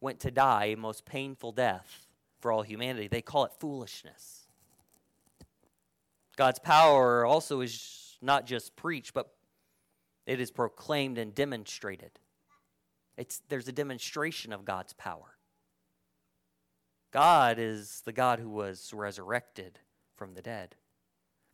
went 0.00 0.20
to 0.20 0.30
die 0.30 0.66
a 0.66 0.76
most 0.76 1.04
painful 1.04 1.52
death 1.52 2.06
for 2.40 2.50
all 2.52 2.62
humanity. 2.62 3.08
They 3.08 3.20
call 3.20 3.44
it 3.44 3.52
foolishness. 3.58 4.46
God's 6.36 6.60
power 6.60 7.26
also 7.26 7.60
is 7.60 8.16
not 8.22 8.46
just 8.46 8.76
preached, 8.76 9.12
but 9.12 9.34
it 10.26 10.40
is 10.40 10.50
proclaimed 10.50 11.18
and 11.18 11.34
demonstrated. 11.34 12.12
It's, 13.16 13.42
there's 13.48 13.68
a 13.68 13.72
demonstration 13.72 14.52
of 14.52 14.64
God's 14.64 14.92
power. 14.92 15.29
God 17.12 17.58
is 17.58 18.02
the 18.04 18.12
God 18.12 18.38
who 18.38 18.48
was 18.48 18.92
resurrected 18.94 19.78
from 20.14 20.34
the 20.34 20.42
dead. 20.42 20.76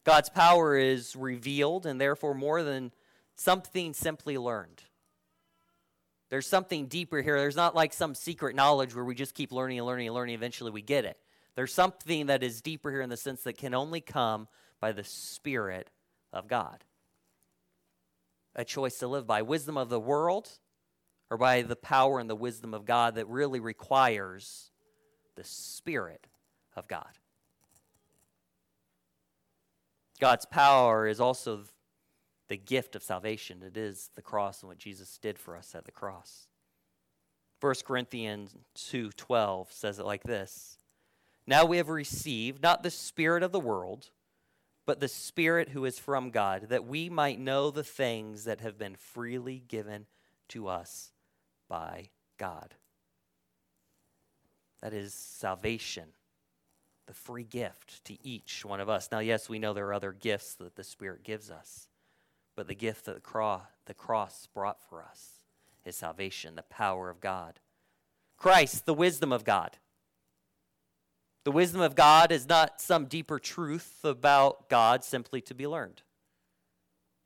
God's 0.05 0.29
power 0.29 0.77
is 0.77 1.17
revealed 1.17 1.87
and 1.87 2.01
therefore 2.01 2.35
more 2.35 2.63
than 2.63 2.93
something 3.35 3.95
simply 3.95 4.39
learned. 4.39 4.83
There's 6.29 6.47
something 6.47 6.87
deeper 6.87 7.23
here. 7.23 7.39
There's 7.39 7.57
not 7.57 7.75
like 7.75 7.93
some 7.93 8.15
secret 8.15 8.57
knowledge 8.57 8.95
where 8.95 9.05
we 9.05 9.15
just 9.15 9.35
keep 9.35 9.53
learning 9.53 9.79
and 9.79 9.87
learning 9.87 10.09
and 10.09 10.15
learning. 10.15 10.35
Eventually, 10.35 10.71
we 10.71 10.83
get 10.83 11.05
it. 11.05 11.19
There's 11.55 11.73
something 11.73 12.27
that 12.27 12.43
is 12.43 12.61
deeper 12.61 12.91
here 12.91 13.01
in 13.01 13.09
the 13.09 13.17
sense 13.17 13.43
that 13.45 13.57
can 13.57 13.75
only 13.75 14.01
come 14.01 14.49
by 14.81 14.93
the 14.93 15.05
Spirit 15.05 15.91
of 16.33 16.49
God. 16.49 16.85
A 18.55 18.65
choice 18.65 18.99
to 18.99 19.09
live 19.09 19.27
by 19.27 19.43
wisdom 19.43 19.77
of 19.77 19.89
the 19.89 20.01
world 20.01 20.51
or 21.31 21.37
by 21.37 21.63
the 21.63 21.77
power 21.77 22.19
and 22.19 22.29
the 22.29 22.37
wisdom 22.37 22.75
of 22.75 22.85
God 22.85 23.15
that 23.15 23.29
really 23.29 23.61
requires 23.61 24.71
the 25.37 25.45
Spirit 25.45 26.26
of 26.75 26.88
God. 26.88 27.19
God's 30.19 30.47
power 30.47 31.07
is 31.07 31.21
also 31.21 31.64
the 32.49 32.57
gift 32.57 32.97
of 32.97 33.02
salvation. 33.02 33.62
It 33.62 33.76
is 33.76 34.11
the 34.14 34.23
cross 34.23 34.62
and 34.62 34.69
what 34.69 34.78
Jesus 34.78 35.19
did 35.19 35.38
for 35.38 35.57
us 35.57 35.75
at 35.75 35.85
the 35.85 35.93
cross. 35.93 36.49
1 37.61 37.85
Corinthians 37.85 38.57
2:12 38.75 39.73
says 39.73 39.99
it 39.99 40.05
like 40.05 40.23
this. 40.25 40.78
Now 41.47 41.64
we 41.64 41.76
have 41.76 41.88
received 41.88 42.62
not 42.62 42.83
the 42.83 42.90
spirit 42.90 43.43
of 43.43 43.52
the 43.52 43.61
world, 43.61 44.11
but 44.85 45.00
the 45.00 45.09
spirit 45.09 45.71
who 45.71 45.85
is 45.85 45.99
from 45.99 46.31
God, 46.31 46.69
that 46.69 46.87
we 46.87 47.09
might 47.09 47.38
know 47.38 47.71
the 47.71 47.85
things 47.85 48.45
that 48.45 48.61
have 48.61 48.78
been 48.78 48.97
freely 48.97 49.61
given 49.61 50.07
to 50.49 50.69
us 50.69 51.12
by 51.69 52.11
God. 52.37 52.75
That 54.83 54.92
is 54.92 55.14
salvation, 55.14 56.09
the 57.06 57.14
free 57.14 57.45
gift 57.45 58.04
to 58.04 58.16
each 58.26 58.64
one 58.64 58.80
of 58.80 58.88
us. 58.88 59.09
Now, 59.11 59.21
yes, 59.21 59.49
we 59.49 59.59
know 59.59 59.73
there 59.73 59.87
are 59.87 59.95
other 59.95 60.12
gifts 60.12 60.54
that 60.54 60.76
the 60.76 60.85
Spirit 60.85 61.25
gives 61.25 61.50
us. 61.50 61.88
But 62.56 62.68
the 62.68 62.75
gift 62.75 63.04
that 63.04 63.14
the 63.14 63.21
cross, 63.21 63.62
the 63.85 63.95
cross 63.95 64.49
brought 64.52 64.80
for 64.88 65.02
us 65.02 65.40
is 65.85 65.97
salvation, 65.97 66.56
the 66.56 66.62
power 66.62 67.11
of 67.11 67.21
God. 67.21 67.61
Christ, 68.37 68.87
the 68.87 68.95
wisdom 68.95 69.33
of 69.33 69.45
God. 69.45 69.78
The 71.45 71.52
wisdom 71.52 71.80
of 71.80 71.95
God 71.95 72.33
is 72.33 72.49
not 72.49 72.80
some 72.80 73.06
deeper 73.06 73.38
truth 73.38 74.00
about 74.02 74.68
God 74.68 75.04
simply 75.04 75.40
to 75.42 75.54
be 75.54 75.66
learned. 75.66 76.02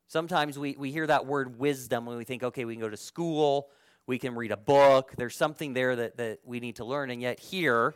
Sometimes 0.09 0.59
we, 0.59 0.77
we 0.77 0.91
hear 0.91 1.07
that 1.07 1.25
word 1.25 1.59
wisdom 1.59 2.05
when 2.05 2.17
we 2.17 2.25
think, 2.25 2.43
okay, 2.43 2.65
we 2.65 2.75
can 2.75 2.83
go 2.83 2.91
to 2.91 2.97
school, 2.97 3.69
we 4.11 4.19
can 4.19 4.35
read 4.35 4.51
a 4.51 4.57
book, 4.57 5.13
there's 5.17 5.37
something 5.37 5.73
there 5.73 5.95
that, 5.95 6.17
that 6.17 6.41
we 6.45 6.59
need 6.59 6.75
to 6.75 6.85
learn. 6.85 7.11
And 7.11 7.23
yet, 7.23 7.39
here, 7.39 7.95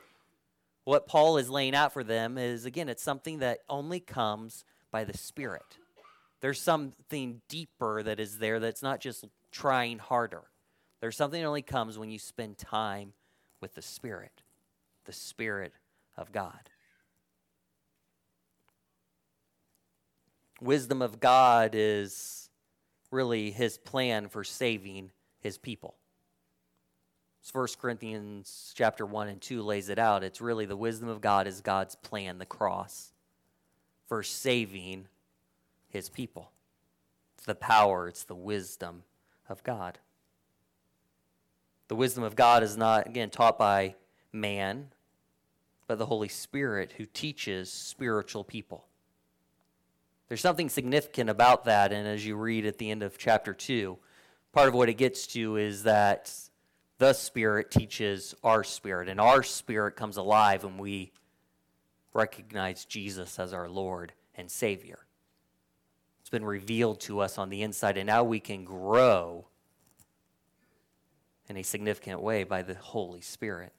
what 0.85 1.09
Paul 1.09 1.38
is 1.38 1.50
laying 1.50 1.75
out 1.75 1.92
for 1.92 2.04
them 2.04 2.38
is 2.38 2.66
again, 2.66 2.88
it's 2.88 3.02
something 3.02 3.40
that 3.40 3.59
only 3.68 3.99
comes 3.99 4.64
by 4.92 5.02
the 5.02 5.18
Spirit. 5.18 5.78
There's 6.40 6.61
something 6.61 7.40
deeper 7.49 8.00
that 8.04 8.21
is 8.21 8.38
there 8.38 8.61
that's 8.61 8.80
not 8.80 9.00
just 9.00 9.25
trying 9.50 9.99
harder. 9.99 10.42
There's 11.00 11.16
something 11.16 11.40
that 11.40 11.49
only 11.49 11.62
comes 11.62 11.99
when 11.99 12.11
you 12.11 12.21
spend 12.21 12.59
time 12.59 13.14
with 13.61 13.75
the 13.75 13.83
Spirit, 13.83 14.44
the 15.06 15.12
Spirit 15.12 15.73
of 16.16 16.30
God. 16.30 16.71
Wisdom 20.61 21.02
of 21.02 21.18
God 21.18 21.71
is 21.75 22.50
really 23.11 23.50
his 23.50 23.78
plan 23.78 24.28
for 24.28 24.44
saving 24.44 25.11
his 25.40 25.59
people. 25.59 25.97
First 27.52 27.78
Corinthians 27.78 28.72
chapter 28.74 29.04
1 29.04 29.28
and 29.28 29.40
2 29.40 29.62
lays 29.62 29.88
it 29.88 29.98
out. 29.98 30.24
It's 30.24 30.40
really 30.40 30.66
the 30.66 30.76
wisdom 30.76 31.08
of 31.08 31.20
God 31.20 31.46
is 31.46 31.60
God's 31.60 31.94
plan, 31.94 32.38
the 32.38 32.46
cross, 32.46 33.12
for 34.08 34.22
saving 34.22 35.06
his 35.88 36.08
people. 36.08 36.50
It's 37.36 37.46
the 37.46 37.54
power, 37.54 38.08
it's 38.08 38.24
the 38.24 38.34
wisdom 38.34 39.02
of 39.48 39.62
God. 39.62 39.98
The 41.88 41.94
wisdom 41.94 42.24
of 42.24 42.34
God 42.34 42.62
is 42.62 42.76
not, 42.76 43.06
again, 43.06 43.30
taught 43.30 43.58
by 43.58 43.94
man, 44.32 44.88
but 45.86 45.98
the 45.98 46.06
Holy 46.06 46.28
Spirit 46.28 46.92
who 46.96 47.04
teaches 47.04 47.70
spiritual 47.70 48.42
people. 48.42 48.86
There's 50.28 50.40
something 50.40 50.70
significant 50.70 51.28
about 51.28 51.66
that, 51.66 51.92
and 51.92 52.08
as 52.08 52.26
you 52.26 52.36
read 52.36 52.64
at 52.64 52.78
the 52.78 52.90
end 52.90 53.02
of 53.02 53.18
chapter 53.18 53.52
2, 53.52 53.98
part 54.52 54.68
of 54.68 54.74
what 54.74 54.88
it 54.88 54.94
gets 54.94 55.26
to 55.28 55.56
is 55.56 55.82
that 55.82 56.32
the 56.98 57.12
Spirit 57.12 57.70
teaches 57.70 58.34
our 58.44 58.64
spirit, 58.64 59.08
and 59.08 59.20
our 59.20 59.42
spirit 59.42 59.96
comes 59.96 60.16
alive 60.16 60.64
when 60.64 60.78
we 60.78 61.12
recognize 62.12 62.84
Jesus 62.84 63.38
as 63.38 63.52
our 63.52 63.68
Lord 63.68 64.12
and 64.36 64.50
Savior 64.50 65.00
It's 66.20 66.30
been 66.30 66.44
revealed 66.44 67.00
to 67.00 67.20
us 67.20 67.38
on 67.38 67.50
the 67.50 67.62
inside, 67.62 67.96
and 67.96 68.06
now 68.06 68.24
we 68.24 68.40
can 68.40 68.64
grow 68.64 69.46
in 71.48 71.56
a 71.56 71.62
significant 71.62 72.20
way 72.22 72.44
by 72.44 72.62
the 72.62 72.74
Holy 72.74 73.20
Spirit. 73.20 73.72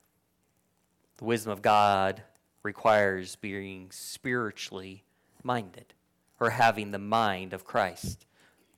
The 1.18 1.26
wisdom 1.26 1.52
of 1.52 1.62
God 1.62 2.24
requires 2.62 3.36
being 3.38 3.90
spiritually 3.92 5.04
minded. 5.44 5.94
or 6.40 6.50
having 6.50 6.92
the 6.92 7.00
mind 7.00 7.54
of 7.54 7.64
Christ. 7.64 8.26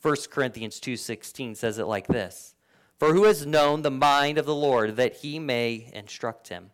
1 0.02 0.30
Corinthians 0.30 0.80
2:16 0.80 1.56
says 1.56 1.80
it 1.80 1.86
like 1.86 2.06
this: 2.06 2.54
For 2.98 3.14
who 3.14 3.26
has 3.26 3.46
known 3.46 3.84
the 3.84 3.92
mind 3.92 4.40
of 4.40 4.46
the 4.46 4.56
Lord 4.56 4.96
that 4.96 5.18
he 5.18 5.38
may 5.38 5.92
instruct 5.94 6.48
him? 6.48 6.72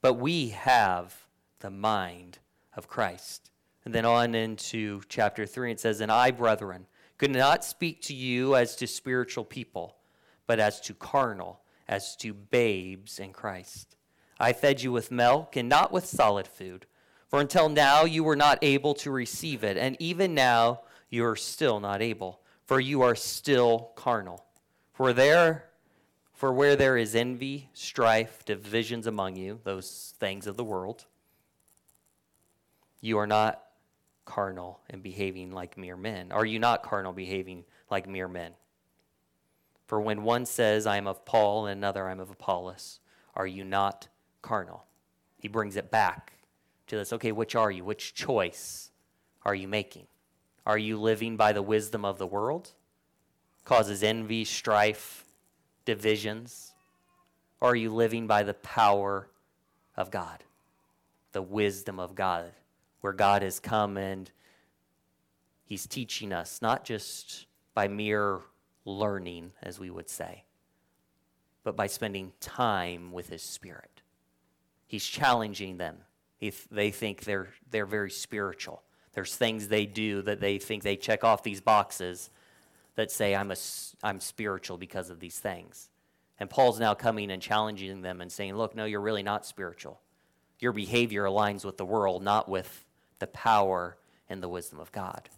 But 0.00 0.14
we 0.14 0.48
have 0.48 1.26
the 1.60 1.70
mind 1.70 2.40
of 2.76 2.88
Christ. 2.88 3.50
And 3.84 3.94
then 3.94 4.04
on 4.04 4.34
into 4.34 5.02
chapter 5.08 5.46
3 5.46 5.70
it 5.70 5.78
says, 5.78 6.00
"And 6.00 6.10
I, 6.10 6.32
brethren, 6.32 6.88
could 7.16 7.30
not 7.30 7.64
speak 7.64 8.02
to 8.02 8.14
you 8.14 8.56
as 8.56 8.74
to 8.76 8.88
spiritual 8.88 9.44
people, 9.44 9.98
but 10.48 10.58
as 10.58 10.80
to 10.80 10.94
carnal, 10.94 11.60
as 11.86 12.16
to 12.16 12.34
babes 12.34 13.20
in 13.20 13.32
Christ. 13.32 13.96
I 14.40 14.52
fed 14.52 14.82
you 14.82 14.90
with 14.90 15.12
milk 15.12 15.54
and 15.54 15.68
not 15.68 15.92
with 15.92 16.06
solid 16.06 16.48
food." 16.48 16.86
For 17.28 17.40
until 17.40 17.68
now 17.68 18.04
you 18.04 18.24
were 18.24 18.36
not 18.36 18.58
able 18.62 18.94
to 18.94 19.12
receive 19.12 19.62
it, 19.62 19.76
and 19.76 19.96
even 20.00 20.34
now 20.34 20.82
you 21.08 21.24
are 21.24 21.36
still 21.36 21.78
not 21.78 22.02
able, 22.02 22.42
for 22.64 22.80
you 22.80 23.02
are 23.02 23.14
still 23.14 23.92
carnal. 23.94 24.44
For 24.94 25.12
there 25.12 25.64
for 26.34 26.52
where 26.52 26.76
there 26.76 26.96
is 26.96 27.14
envy, 27.14 27.70
strife, 27.72 28.44
divisions 28.44 29.06
among 29.06 29.36
you, 29.36 29.60
those 29.64 30.14
things 30.18 30.46
of 30.46 30.56
the 30.56 30.64
world, 30.64 31.06
you 33.00 33.18
are 33.18 33.26
not 33.26 33.62
carnal 34.24 34.80
and 34.90 35.02
behaving 35.02 35.52
like 35.52 35.78
mere 35.78 35.96
men. 35.96 36.32
Are 36.32 36.44
you 36.44 36.58
not 36.58 36.82
carnal 36.82 37.12
behaving 37.12 37.64
like 37.90 38.08
mere 38.08 38.28
men? 38.28 38.52
For 39.86 40.00
when 40.00 40.24
one 40.24 40.44
says, 40.44 40.86
I 40.86 40.96
am 40.96 41.06
of 41.06 41.24
Paul, 41.24 41.66
and 41.66 41.78
another, 41.78 42.08
I 42.08 42.12
am 42.12 42.20
of 42.20 42.30
Apollos, 42.30 43.00
are 43.34 43.46
you 43.46 43.64
not 43.64 44.08
carnal? 44.42 44.86
He 45.38 45.48
brings 45.48 45.76
it 45.76 45.90
back 45.90 46.32
to 46.88 46.96
this 46.96 47.12
okay, 47.12 47.32
which 47.32 47.54
are 47.54 47.70
you? 47.70 47.84
Which 47.84 48.14
choice 48.14 48.90
are 49.44 49.54
you 49.54 49.68
making? 49.68 50.06
Are 50.66 50.78
you 50.78 51.00
living 51.00 51.36
by 51.36 51.52
the 51.52 51.62
wisdom 51.62 52.04
of 52.04 52.18
the 52.18 52.26
world? 52.26 52.72
Causes 53.64 54.02
envy, 54.02 54.44
strife, 54.44 55.24
divisions? 55.84 56.72
Or 57.60 57.70
are 57.70 57.76
you 57.76 57.90
living 57.90 58.26
by 58.26 58.42
the 58.42 58.54
power 58.54 59.28
of 59.96 60.10
God? 60.10 60.44
The 61.32 61.42
wisdom 61.42 61.98
of 61.98 62.14
God, 62.14 62.52
where 63.00 63.12
God 63.12 63.42
has 63.42 63.58
come 63.58 63.96
and 63.96 64.30
He's 65.64 65.86
teaching 65.86 66.32
us, 66.32 66.60
not 66.60 66.84
just 66.84 67.46
by 67.72 67.88
mere 67.88 68.40
learning, 68.84 69.52
as 69.62 69.80
we 69.80 69.90
would 69.90 70.10
say, 70.10 70.44
but 71.62 71.74
by 71.74 71.86
spending 71.86 72.32
time 72.40 73.12
with 73.12 73.30
His 73.30 73.42
Spirit. 73.42 74.02
He's 74.86 75.06
challenging 75.06 75.78
them 75.78 75.96
if 76.38 76.68
they 76.68 76.90
think 76.90 77.24
they're, 77.24 77.48
they're 77.70 77.86
very 77.86 78.10
spiritual. 78.10 78.82
There's 79.14 79.34
things 79.34 79.68
they 79.68 79.86
do 79.86 80.20
that 80.22 80.40
they 80.40 80.58
think 80.58 80.82
they 80.82 80.96
check 80.96 81.24
off 81.24 81.42
these 81.42 81.62
boxes 81.62 82.28
that 82.96 83.10
say, 83.10 83.34
I'm, 83.34 83.50
a, 83.50 83.56
I'm 84.02 84.20
spiritual 84.20 84.78
because 84.78 85.10
of 85.10 85.20
these 85.20 85.38
things. 85.38 85.90
And 86.38 86.50
Paul's 86.50 86.80
now 86.80 86.94
coming 86.94 87.30
and 87.30 87.40
challenging 87.40 88.02
them 88.02 88.20
and 88.20 88.30
saying, 88.30 88.56
Look, 88.56 88.74
no, 88.74 88.84
you're 88.84 89.00
really 89.00 89.22
not 89.22 89.46
spiritual. 89.46 90.00
Your 90.58 90.72
behavior 90.72 91.24
aligns 91.24 91.64
with 91.64 91.76
the 91.76 91.84
world, 91.84 92.22
not 92.22 92.48
with 92.48 92.84
the 93.18 93.26
power 93.26 93.96
and 94.28 94.42
the 94.42 94.48
wisdom 94.48 94.80
of 94.80 94.90
God. 94.92 95.28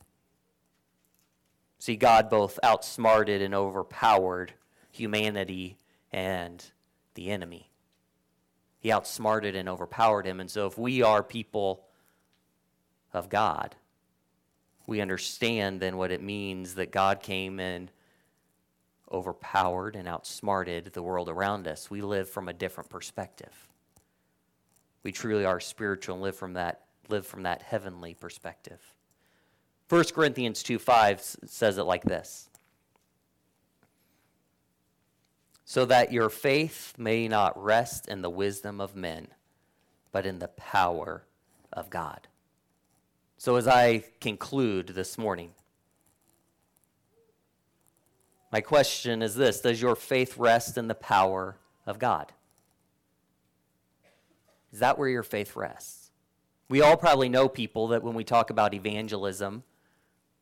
See, 1.78 1.96
God 1.96 2.30
both 2.30 2.58
outsmarted 2.62 3.42
and 3.42 3.54
overpowered 3.54 4.54
humanity 4.90 5.78
and 6.10 6.64
the 7.14 7.30
enemy. 7.30 7.70
He 8.78 8.90
outsmarted 8.90 9.54
and 9.54 9.68
overpowered 9.68 10.26
him. 10.26 10.40
And 10.40 10.50
so, 10.50 10.66
if 10.66 10.78
we 10.78 11.02
are 11.02 11.22
people 11.22 11.84
of 13.12 13.28
God, 13.28 13.74
we 14.86 15.00
understand 15.00 15.80
then 15.80 15.96
what 15.96 16.10
it 16.10 16.22
means 16.22 16.74
that 16.74 16.92
God 16.92 17.22
came 17.22 17.58
and 17.60 17.90
overpowered 19.10 19.96
and 19.96 20.08
outsmarted 20.08 20.92
the 20.92 21.02
world 21.02 21.28
around 21.28 21.66
us. 21.68 21.90
We 21.90 22.00
live 22.00 22.28
from 22.28 22.48
a 22.48 22.52
different 22.52 22.90
perspective. 22.90 23.52
We 25.02 25.12
truly 25.12 25.44
are 25.44 25.60
spiritual 25.60 26.16
and 26.16 26.22
live 26.22 26.36
from 26.36 26.54
that 26.54 26.82
live 27.08 27.26
from 27.26 27.44
that 27.44 27.62
heavenly 27.62 28.14
perspective. 28.14 28.80
1 29.88 30.04
Corinthians 30.12 30.64
2 30.64 30.78
5 30.80 31.20
says 31.46 31.78
it 31.78 31.84
like 31.84 32.02
this 32.02 32.48
so 35.68 35.84
that 35.84 36.12
your 36.12 36.30
faith 36.30 36.94
may 36.96 37.26
not 37.26 37.60
rest 37.60 38.06
in 38.06 38.22
the 38.22 38.30
wisdom 38.30 38.80
of 38.80 38.94
men, 38.94 39.26
but 40.12 40.24
in 40.24 40.38
the 40.38 40.48
power 40.48 41.24
of 41.72 41.90
God. 41.90 42.28
So, 43.38 43.56
as 43.56 43.68
I 43.68 44.04
conclude 44.20 44.88
this 44.88 45.18
morning, 45.18 45.50
my 48.50 48.60
question 48.60 49.20
is 49.20 49.34
this 49.34 49.60
Does 49.60 49.80
your 49.80 49.94
faith 49.94 50.38
rest 50.38 50.78
in 50.78 50.88
the 50.88 50.94
power 50.94 51.56
of 51.86 51.98
God? 51.98 52.32
Is 54.72 54.80
that 54.80 54.98
where 54.98 55.08
your 55.08 55.22
faith 55.22 55.54
rests? 55.54 56.10
We 56.68 56.80
all 56.80 56.96
probably 56.96 57.28
know 57.28 57.48
people 57.48 57.88
that 57.88 58.02
when 58.02 58.14
we 58.14 58.24
talk 58.24 58.50
about 58.50 58.74
evangelism, 58.74 59.62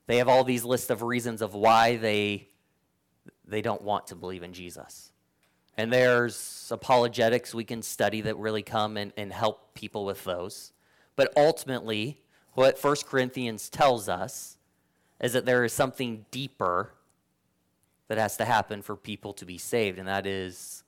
they 0.06 0.18
have 0.18 0.28
all 0.28 0.44
these 0.44 0.64
lists 0.64 0.90
of 0.90 1.02
reasons 1.02 1.42
of 1.42 1.54
why 1.54 1.96
they, 1.96 2.48
they 3.46 3.60
don't 3.60 3.82
want 3.82 4.06
to 4.08 4.14
believe 4.14 4.42
in 4.42 4.52
Jesus. 4.52 5.12
And 5.76 5.92
there's 5.92 6.68
apologetics 6.70 7.54
we 7.54 7.64
can 7.64 7.82
study 7.82 8.22
that 8.22 8.36
really 8.36 8.62
come 8.62 8.96
and, 8.96 9.12
and 9.16 9.32
help 9.32 9.74
people 9.74 10.04
with 10.04 10.24
those. 10.24 10.72
But 11.16 11.32
ultimately, 11.36 12.23
what 12.54 12.82
1 12.82 12.96
Corinthians 13.06 13.68
tells 13.68 14.08
us 14.08 14.58
is 15.20 15.32
that 15.32 15.44
there 15.44 15.64
is 15.64 15.72
something 15.72 16.24
deeper 16.30 16.92
that 18.08 18.18
has 18.18 18.36
to 18.36 18.44
happen 18.44 18.82
for 18.82 18.96
people 18.96 19.32
to 19.34 19.44
be 19.44 19.58
saved, 19.58 19.98
and 19.98 20.08
that 20.08 20.26
is 20.26 20.84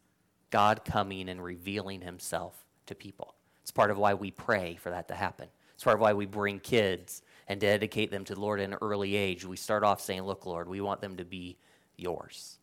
God 0.51 0.85
coming 0.85 1.29
and 1.29 1.43
revealing 1.43 2.01
himself 2.01 2.65
to 2.87 2.95
people. 2.95 3.35
It's 3.63 3.71
part 3.71 3.91
of 3.91 3.99
why 3.99 4.15
we 4.15 4.31
pray 4.31 4.77
for 4.81 4.91
that 4.91 5.09
to 5.09 5.15
happen. 5.15 5.49
It's 5.75 5.85
part 5.85 5.95
of 5.95 6.01
why 6.01 6.13
we 6.13 6.27
bring 6.27 6.61
kids 6.61 7.23
and 7.49 7.61
dedicate 7.61 8.11
them 8.11 8.25
to 8.25 8.35
the 8.35 8.41
Lord 8.41 8.61
at 8.61 8.71
an 8.71 8.79
early 8.81 9.17
age. 9.17 9.45
We 9.45 9.57
start 9.57 9.83
off 9.83 10.01
saying, 10.01 10.23
Look, 10.23 10.47
Lord, 10.47 10.69
we 10.69 10.81
want 10.81 11.01
them 11.01 11.17
to 11.17 11.25
be 11.25 11.57
yours. 11.97 12.59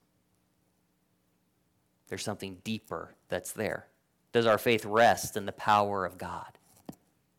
There's 2.07 2.23
something 2.23 2.57
deeper 2.63 3.15
that's 3.29 3.51
there. 3.51 3.87
Does 4.31 4.45
our 4.45 4.57
faith 4.57 4.85
rest 4.85 5.37
in 5.37 5.45
the 5.45 5.51
power 5.51 6.05
of 6.05 6.17
God? 6.17 6.57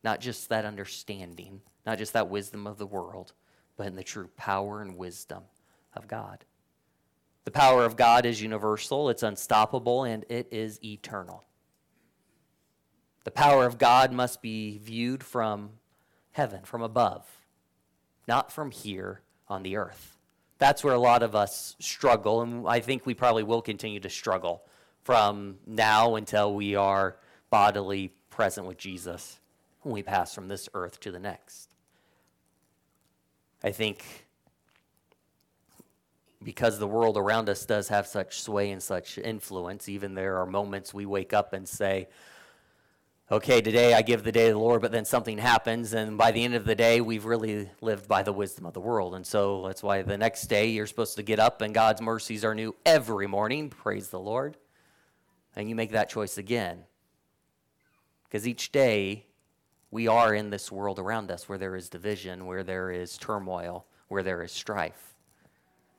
Not 0.05 0.21
just 0.21 0.47
that 0.47 0.63
understanding, 0.63 1.59
not 1.85 1.97
just 1.97 2.13
that 2.13 2.29
wisdom 2.29 2.65
of 2.65 2.77
the 2.77 2.85
world, 2.85 3.33
but 3.75 3.87
in 3.87 3.95
the 3.95 4.03
true 4.03 4.29
power 4.37 4.81
and 4.81 4.97
wisdom 4.97 5.43
of 5.93 6.07
God. 6.07 6.45
The 7.43 7.51
power 7.51 7.83
of 7.83 7.97
God 7.97 8.25
is 8.25 8.41
universal, 8.41 9.09
it's 9.09 9.23
unstoppable, 9.23 10.05
and 10.05 10.23
it 10.29 10.47
is 10.49 10.81
eternal. 10.81 11.43
The 13.25 13.31
power 13.31 13.65
of 13.65 13.77
God 13.77 14.13
must 14.13 14.41
be 14.41 14.77
viewed 14.77 15.23
from 15.23 15.71
heaven, 16.31 16.61
from 16.63 16.81
above, 16.81 17.27
not 18.29 18.51
from 18.51 18.71
here 18.71 19.21
on 19.49 19.63
the 19.63 19.75
earth 19.75 20.15
that's 20.57 20.83
where 20.83 20.93
a 20.93 20.99
lot 20.99 21.23
of 21.23 21.35
us 21.35 21.75
struggle, 21.79 22.41
and 22.41 22.67
I 22.67 22.79
think 22.79 23.05
we 23.05 23.13
probably 23.13 23.43
will 23.43 23.61
continue 23.61 23.99
to 23.99 24.09
struggle 24.09 24.63
from 25.03 25.57
now 25.67 26.15
until 26.15 26.53
we 26.55 26.75
are 26.75 27.17
bodily 27.49 28.13
present 28.29 28.65
with 28.65 28.77
Jesus 28.77 29.39
when 29.85 29.93
we 29.93 30.01
pass 30.01 30.33
from 30.33 30.47
this 30.47 30.67
earth 30.73 30.99
to 31.01 31.11
the 31.11 31.19
next. 31.19 31.69
I 33.63 33.71
think 33.71 34.03
because 36.43 36.79
the 36.79 36.87
world 36.87 37.17
around 37.17 37.49
us 37.49 37.65
does 37.65 37.87
have 37.89 38.07
such 38.07 38.41
sway 38.41 38.71
and 38.71 38.81
such 38.81 39.19
influence, 39.19 39.87
even 39.87 40.15
there 40.15 40.37
are 40.37 40.47
moments 40.47 40.93
we 40.93 41.05
wake 41.05 41.33
up 41.33 41.53
and 41.53 41.69
say, 41.69 42.07
okay, 43.31 43.61
today 43.61 43.93
I 43.93 44.01
give 44.01 44.23
the 44.23 44.31
day 44.31 44.47
to 44.47 44.53
the 44.53 44.59
Lord, 44.59 44.81
but 44.81 44.91
then 44.91 45.05
something 45.05 45.37
happens, 45.37 45.93
and 45.93 46.17
by 46.17 46.31
the 46.31 46.43
end 46.43 46.55
of 46.55 46.65
the 46.65 46.75
day, 46.75 46.99
we've 47.01 47.25
really 47.25 47.69
lived 47.81 48.07
by 48.07 48.23
the 48.23 48.33
wisdom 48.33 48.65
of 48.65 48.73
the 48.73 48.79
world. 48.79 49.13
And 49.15 49.25
so 49.25 49.67
that's 49.67 49.83
why 49.83 50.01
the 50.01 50.17
next 50.17 50.47
day 50.47 50.69
you're 50.69 50.87
supposed 50.87 51.15
to 51.17 51.23
get 51.23 51.39
up, 51.39 51.61
and 51.61 51.73
God's 51.73 52.01
mercies 52.01 52.43
are 52.43 52.55
new 52.55 52.75
every 52.85 53.27
morning. 53.27 53.69
Praise 53.69 54.09
the 54.09 54.19
Lord. 54.19 54.57
And 55.55 55.69
you 55.69 55.75
make 55.75 55.91
that 55.91 56.09
choice 56.09 56.37
again. 56.37 56.83
Because 58.25 58.47
each 58.47 58.71
day, 58.71 59.25
we 59.91 60.07
are 60.07 60.33
in 60.33 60.49
this 60.49 60.71
world 60.71 60.99
around 60.99 61.31
us 61.31 61.47
where 61.47 61.57
there 61.57 61.75
is 61.75 61.89
division, 61.89 62.45
where 62.45 62.63
there 62.63 62.91
is 62.91 63.17
turmoil, 63.17 63.85
where 64.07 64.23
there 64.23 64.43
is 64.43 64.51
strife. 64.51 65.13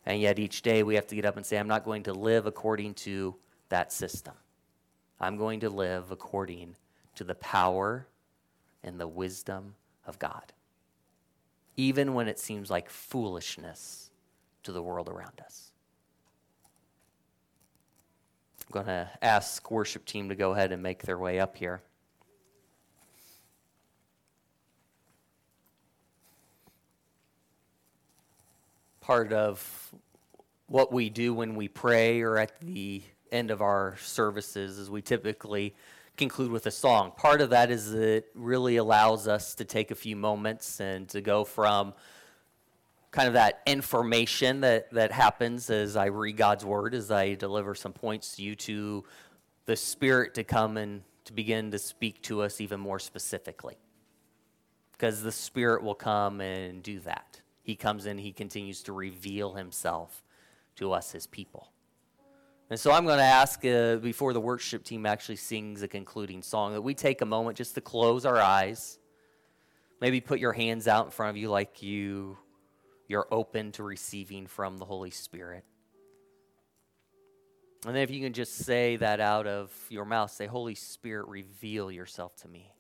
And 0.05 0.20
yet 0.20 0.38
each 0.38 0.62
day 0.62 0.83
we 0.83 0.94
have 0.94 1.07
to 1.09 1.16
get 1.16 1.25
up 1.25 1.37
and 1.37 1.44
say, 1.44 1.59
I'm 1.59 1.68
not 1.68 1.85
going 1.85 2.05
to 2.05 2.12
live 2.12 2.46
according 2.46 2.94
to 2.94 3.35
that 3.68 3.92
system. 3.92 4.35
I'm 5.20 5.37
going 5.37 5.61
to 5.61 5.70
live 5.70 6.11
according 6.11 6.77
to 7.16 7.25
the 7.25 7.35
power 7.35 8.07
and 8.85 9.01
the 9.01 9.09
wisdom 9.09 9.75
of 10.07 10.18
God, 10.18 10.53
even 11.77 12.14
when 12.14 12.29
it 12.29 12.38
seems 12.38 12.70
like 12.70 12.88
foolishness 12.88 14.11
to 14.62 14.72
the 14.72 14.83
world 14.83 15.09
around 15.09 15.40
us. 15.44 15.72
I'm 18.61 18.72
going 18.72 18.87
to 18.87 19.09
ask 19.22 19.70
worship 19.70 20.05
team 20.05 20.29
to 20.29 20.35
go 20.35 20.53
ahead 20.53 20.72
and 20.72 20.83
make 20.83 21.03
their 21.03 21.18
way 21.18 21.40
up 21.40 21.57
here. 21.57 21.83
Part 29.07 29.33
of 29.33 29.95
what 30.66 30.92
we 30.92 31.09
do 31.09 31.33
when 31.33 31.55
we 31.55 31.69
pray 31.69 32.23
or 32.23 32.38
at 32.38 32.61
the 32.61 33.01
end 33.31 33.53
of 33.53 33.62
our 33.62 33.97
services 33.99 34.79
is 34.79 34.90
we 34.90 35.01
typically 35.01 35.77
conclude 36.16 36.51
with 36.51 36.66
a 36.66 36.73
song. 36.73 37.12
Part 37.16 37.40
of 37.40 37.51
that 37.51 37.71
is 37.71 37.95
it 37.95 38.27
really 38.35 38.79
allows 38.79 39.29
us 39.29 39.55
to 39.55 39.64
take 39.64 39.92
a 39.92 39.95
few 39.95 40.16
moments 40.16 40.81
and 40.81 41.09
to 41.11 41.21
go 41.21 41.45
from 41.45 41.95
kind 43.12 43.29
of 43.29 43.35
that 43.35 43.62
information 43.64 44.62
that, 44.62 44.90
that 44.90 45.12
happens 45.12 45.71
as 45.71 45.95
I 45.95 46.07
read 46.07 46.37
God's 46.37 46.64
word, 46.64 46.92
as 46.92 47.12
I 47.12 47.35
deliver 47.35 47.77
some 47.77 47.92
points 47.92 48.35
to 48.37 48.42
you, 48.42 48.57
to 48.57 49.05
the 49.66 49.77
Spirit 49.77 50.35
to 50.35 50.42
come 50.42 50.77
and 50.77 51.03
to 51.27 51.33
begin 51.33 51.71
to 51.71 51.79
speak 51.79 52.23
to 52.23 52.42
us 52.42 52.61
even 52.61 52.81
more 52.81 52.99
specifically. 52.99 53.77
Because 54.90 55.23
the 55.23 55.31
Spirit 55.31 55.85
will 55.85 55.95
come 55.95 56.40
and 56.40 56.83
do 56.83 56.99
that. 57.01 57.40
He 57.66 57.74
comes 57.74 58.07
in, 58.07 58.16
He 58.16 58.33
continues 58.33 58.81
to 58.85 58.92
reveal 58.92 59.55
Himself 59.55 60.22
to 60.76 60.92
us, 60.92 61.11
His 61.11 61.26
people. 61.26 61.72
And 62.70 62.79
so 62.79 62.92
I'm 62.92 63.05
going 63.05 63.18
to 63.18 63.24
ask, 63.24 63.64
uh, 63.64 63.96
before 63.96 64.33
the 64.33 64.40
worship 64.40 64.85
team 64.85 65.05
actually 65.05 65.37
sings 65.37 65.83
a 65.83 65.88
concluding 65.88 66.42
song, 66.42 66.74
that 66.74 66.83
we 66.83 66.94
take 66.94 67.22
a 67.22 67.26
moment 67.26 67.57
just 67.57 67.74
to 67.74 67.81
close 67.81 68.24
our 68.24 68.40
eyes. 68.40 69.00
Maybe 70.00 70.20
put 70.20 70.38
your 70.38 70.52
hands 70.52 70.87
out 70.87 71.07
in 71.07 71.11
front 71.11 71.31
of 71.31 71.37
you 71.37 71.50
like 71.50 71.83
you, 71.83 72.38
you're 73.09 73.26
open 73.33 73.72
to 73.72 73.83
receiving 73.83 74.46
from 74.46 74.79
the 74.79 74.85
Holy 74.85 75.11
Spirit. 75.11 75.64
And 77.85 77.96
then 77.96 78.02
if 78.02 78.12
you 78.12 78.20
can 78.20 78.33
just 78.33 78.55
say 78.55 78.94
that 78.96 79.18
out 79.18 79.48
of 79.48 79.72
your 79.88 80.05
mouth, 80.05 80.31
say, 80.31 80.46
Holy 80.46 80.76
Spirit, 80.76 81.26
reveal 81.26 81.90
yourself 81.90 82.37
to 82.42 82.48
me. 82.48 82.72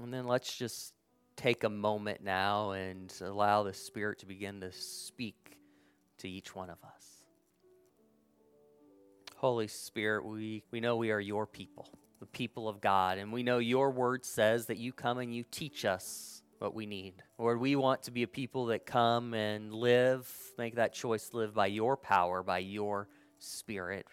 And 0.00 0.14
then 0.14 0.28
let's 0.28 0.56
just 0.56 0.94
take 1.38 1.62
a 1.62 1.68
moment 1.68 2.22
now 2.22 2.72
and 2.72 3.14
allow 3.20 3.62
the 3.62 3.72
Spirit 3.72 4.18
to 4.18 4.26
begin 4.26 4.60
to 4.60 4.72
speak 4.72 5.58
to 6.18 6.28
each 6.28 6.54
one 6.54 6.68
of 6.68 6.78
us. 6.84 7.24
Holy 9.36 9.68
Spirit, 9.68 10.24
we, 10.24 10.64
we 10.72 10.80
know 10.80 10.96
we 10.96 11.12
are 11.12 11.20
your 11.20 11.46
people, 11.46 11.88
the 12.18 12.26
people 12.26 12.68
of 12.68 12.80
God, 12.80 13.18
and 13.18 13.32
we 13.32 13.44
know 13.44 13.58
your 13.58 13.92
word 13.92 14.24
says 14.24 14.66
that 14.66 14.78
you 14.78 14.92
come 14.92 15.18
and 15.18 15.32
you 15.32 15.44
teach 15.48 15.84
us 15.84 16.42
what 16.58 16.74
we 16.74 16.86
need. 16.86 17.14
Lord, 17.38 17.60
we 17.60 17.76
want 17.76 18.02
to 18.02 18.10
be 18.10 18.24
a 18.24 18.28
people 18.28 18.66
that 18.66 18.84
come 18.84 19.32
and 19.32 19.72
live, 19.72 20.28
make 20.58 20.74
that 20.74 20.92
choice, 20.92 21.30
live 21.32 21.54
by 21.54 21.68
your 21.68 21.96
power, 21.96 22.42
by 22.42 22.58
your 22.58 23.08
spirit. 23.38 24.06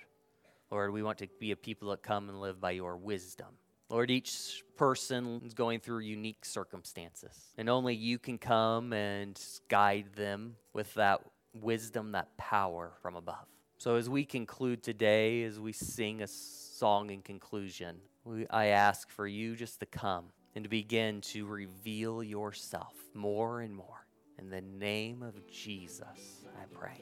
Lord, 0.69 0.93
we 0.93 1.01
want 1.01 1.17
to 1.19 1.27
be 1.39 1.49
a 1.49 1.55
people 1.55 1.89
that 1.89 2.03
come 2.03 2.29
and 2.29 2.39
live 2.39 2.61
by 2.61 2.71
your 2.71 2.97
wisdom. 2.97 3.47
Lord, 3.89 4.09
each 4.09 4.63
person 4.77 5.41
is 5.45 5.53
going 5.53 5.79
through 5.79 5.99
unique 5.99 6.43
circumstances, 6.43 7.53
and 7.57 7.69
only 7.69 7.93
you 7.93 8.17
can 8.17 8.37
come 8.37 8.93
and 8.93 9.39
guide 9.69 10.07
them 10.15 10.55
with 10.73 10.93
that 10.95 11.21
wisdom, 11.53 12.13
that 12.13 12.35
power 12.37 12.93
from 13.01 13.15
above. 13.15 13.45
So, 13.77 13.95
as 13.95 14.09
we 14.09 14.25
conclude 14.25 14.81
today, 14.81 15.43
as 15.43 15.59
we 15.59 15.71
sing 15.71 16.21
a 16.23 16.27
song 16.27 17.11
in 17.11 17.21
conclusion, 17.21 17.97
we, 18.23 18.47
I 18.49 18.67
ask 18.67 19.09
for 19.09 19.27
you 19.27 19.55
just 19.55 19.79
to 19.81 19.85
come 19.85 20.25
and 20.55 20.63
to 20.63 20.69
begin 20.69 21.21
to 21.21 21.45
reveal 21.45 22.23
yourself 22.23 22.95
more 23.13 23.61
and 23.61 23.75
more. 23.75 24.07
In 24.39 24.49
the 24.49 24.61
name 24.61 25.21
of 25.21 25.47
Jesus, 25.47 26.45
I 26.59 26.65
pray. 26.73 27.01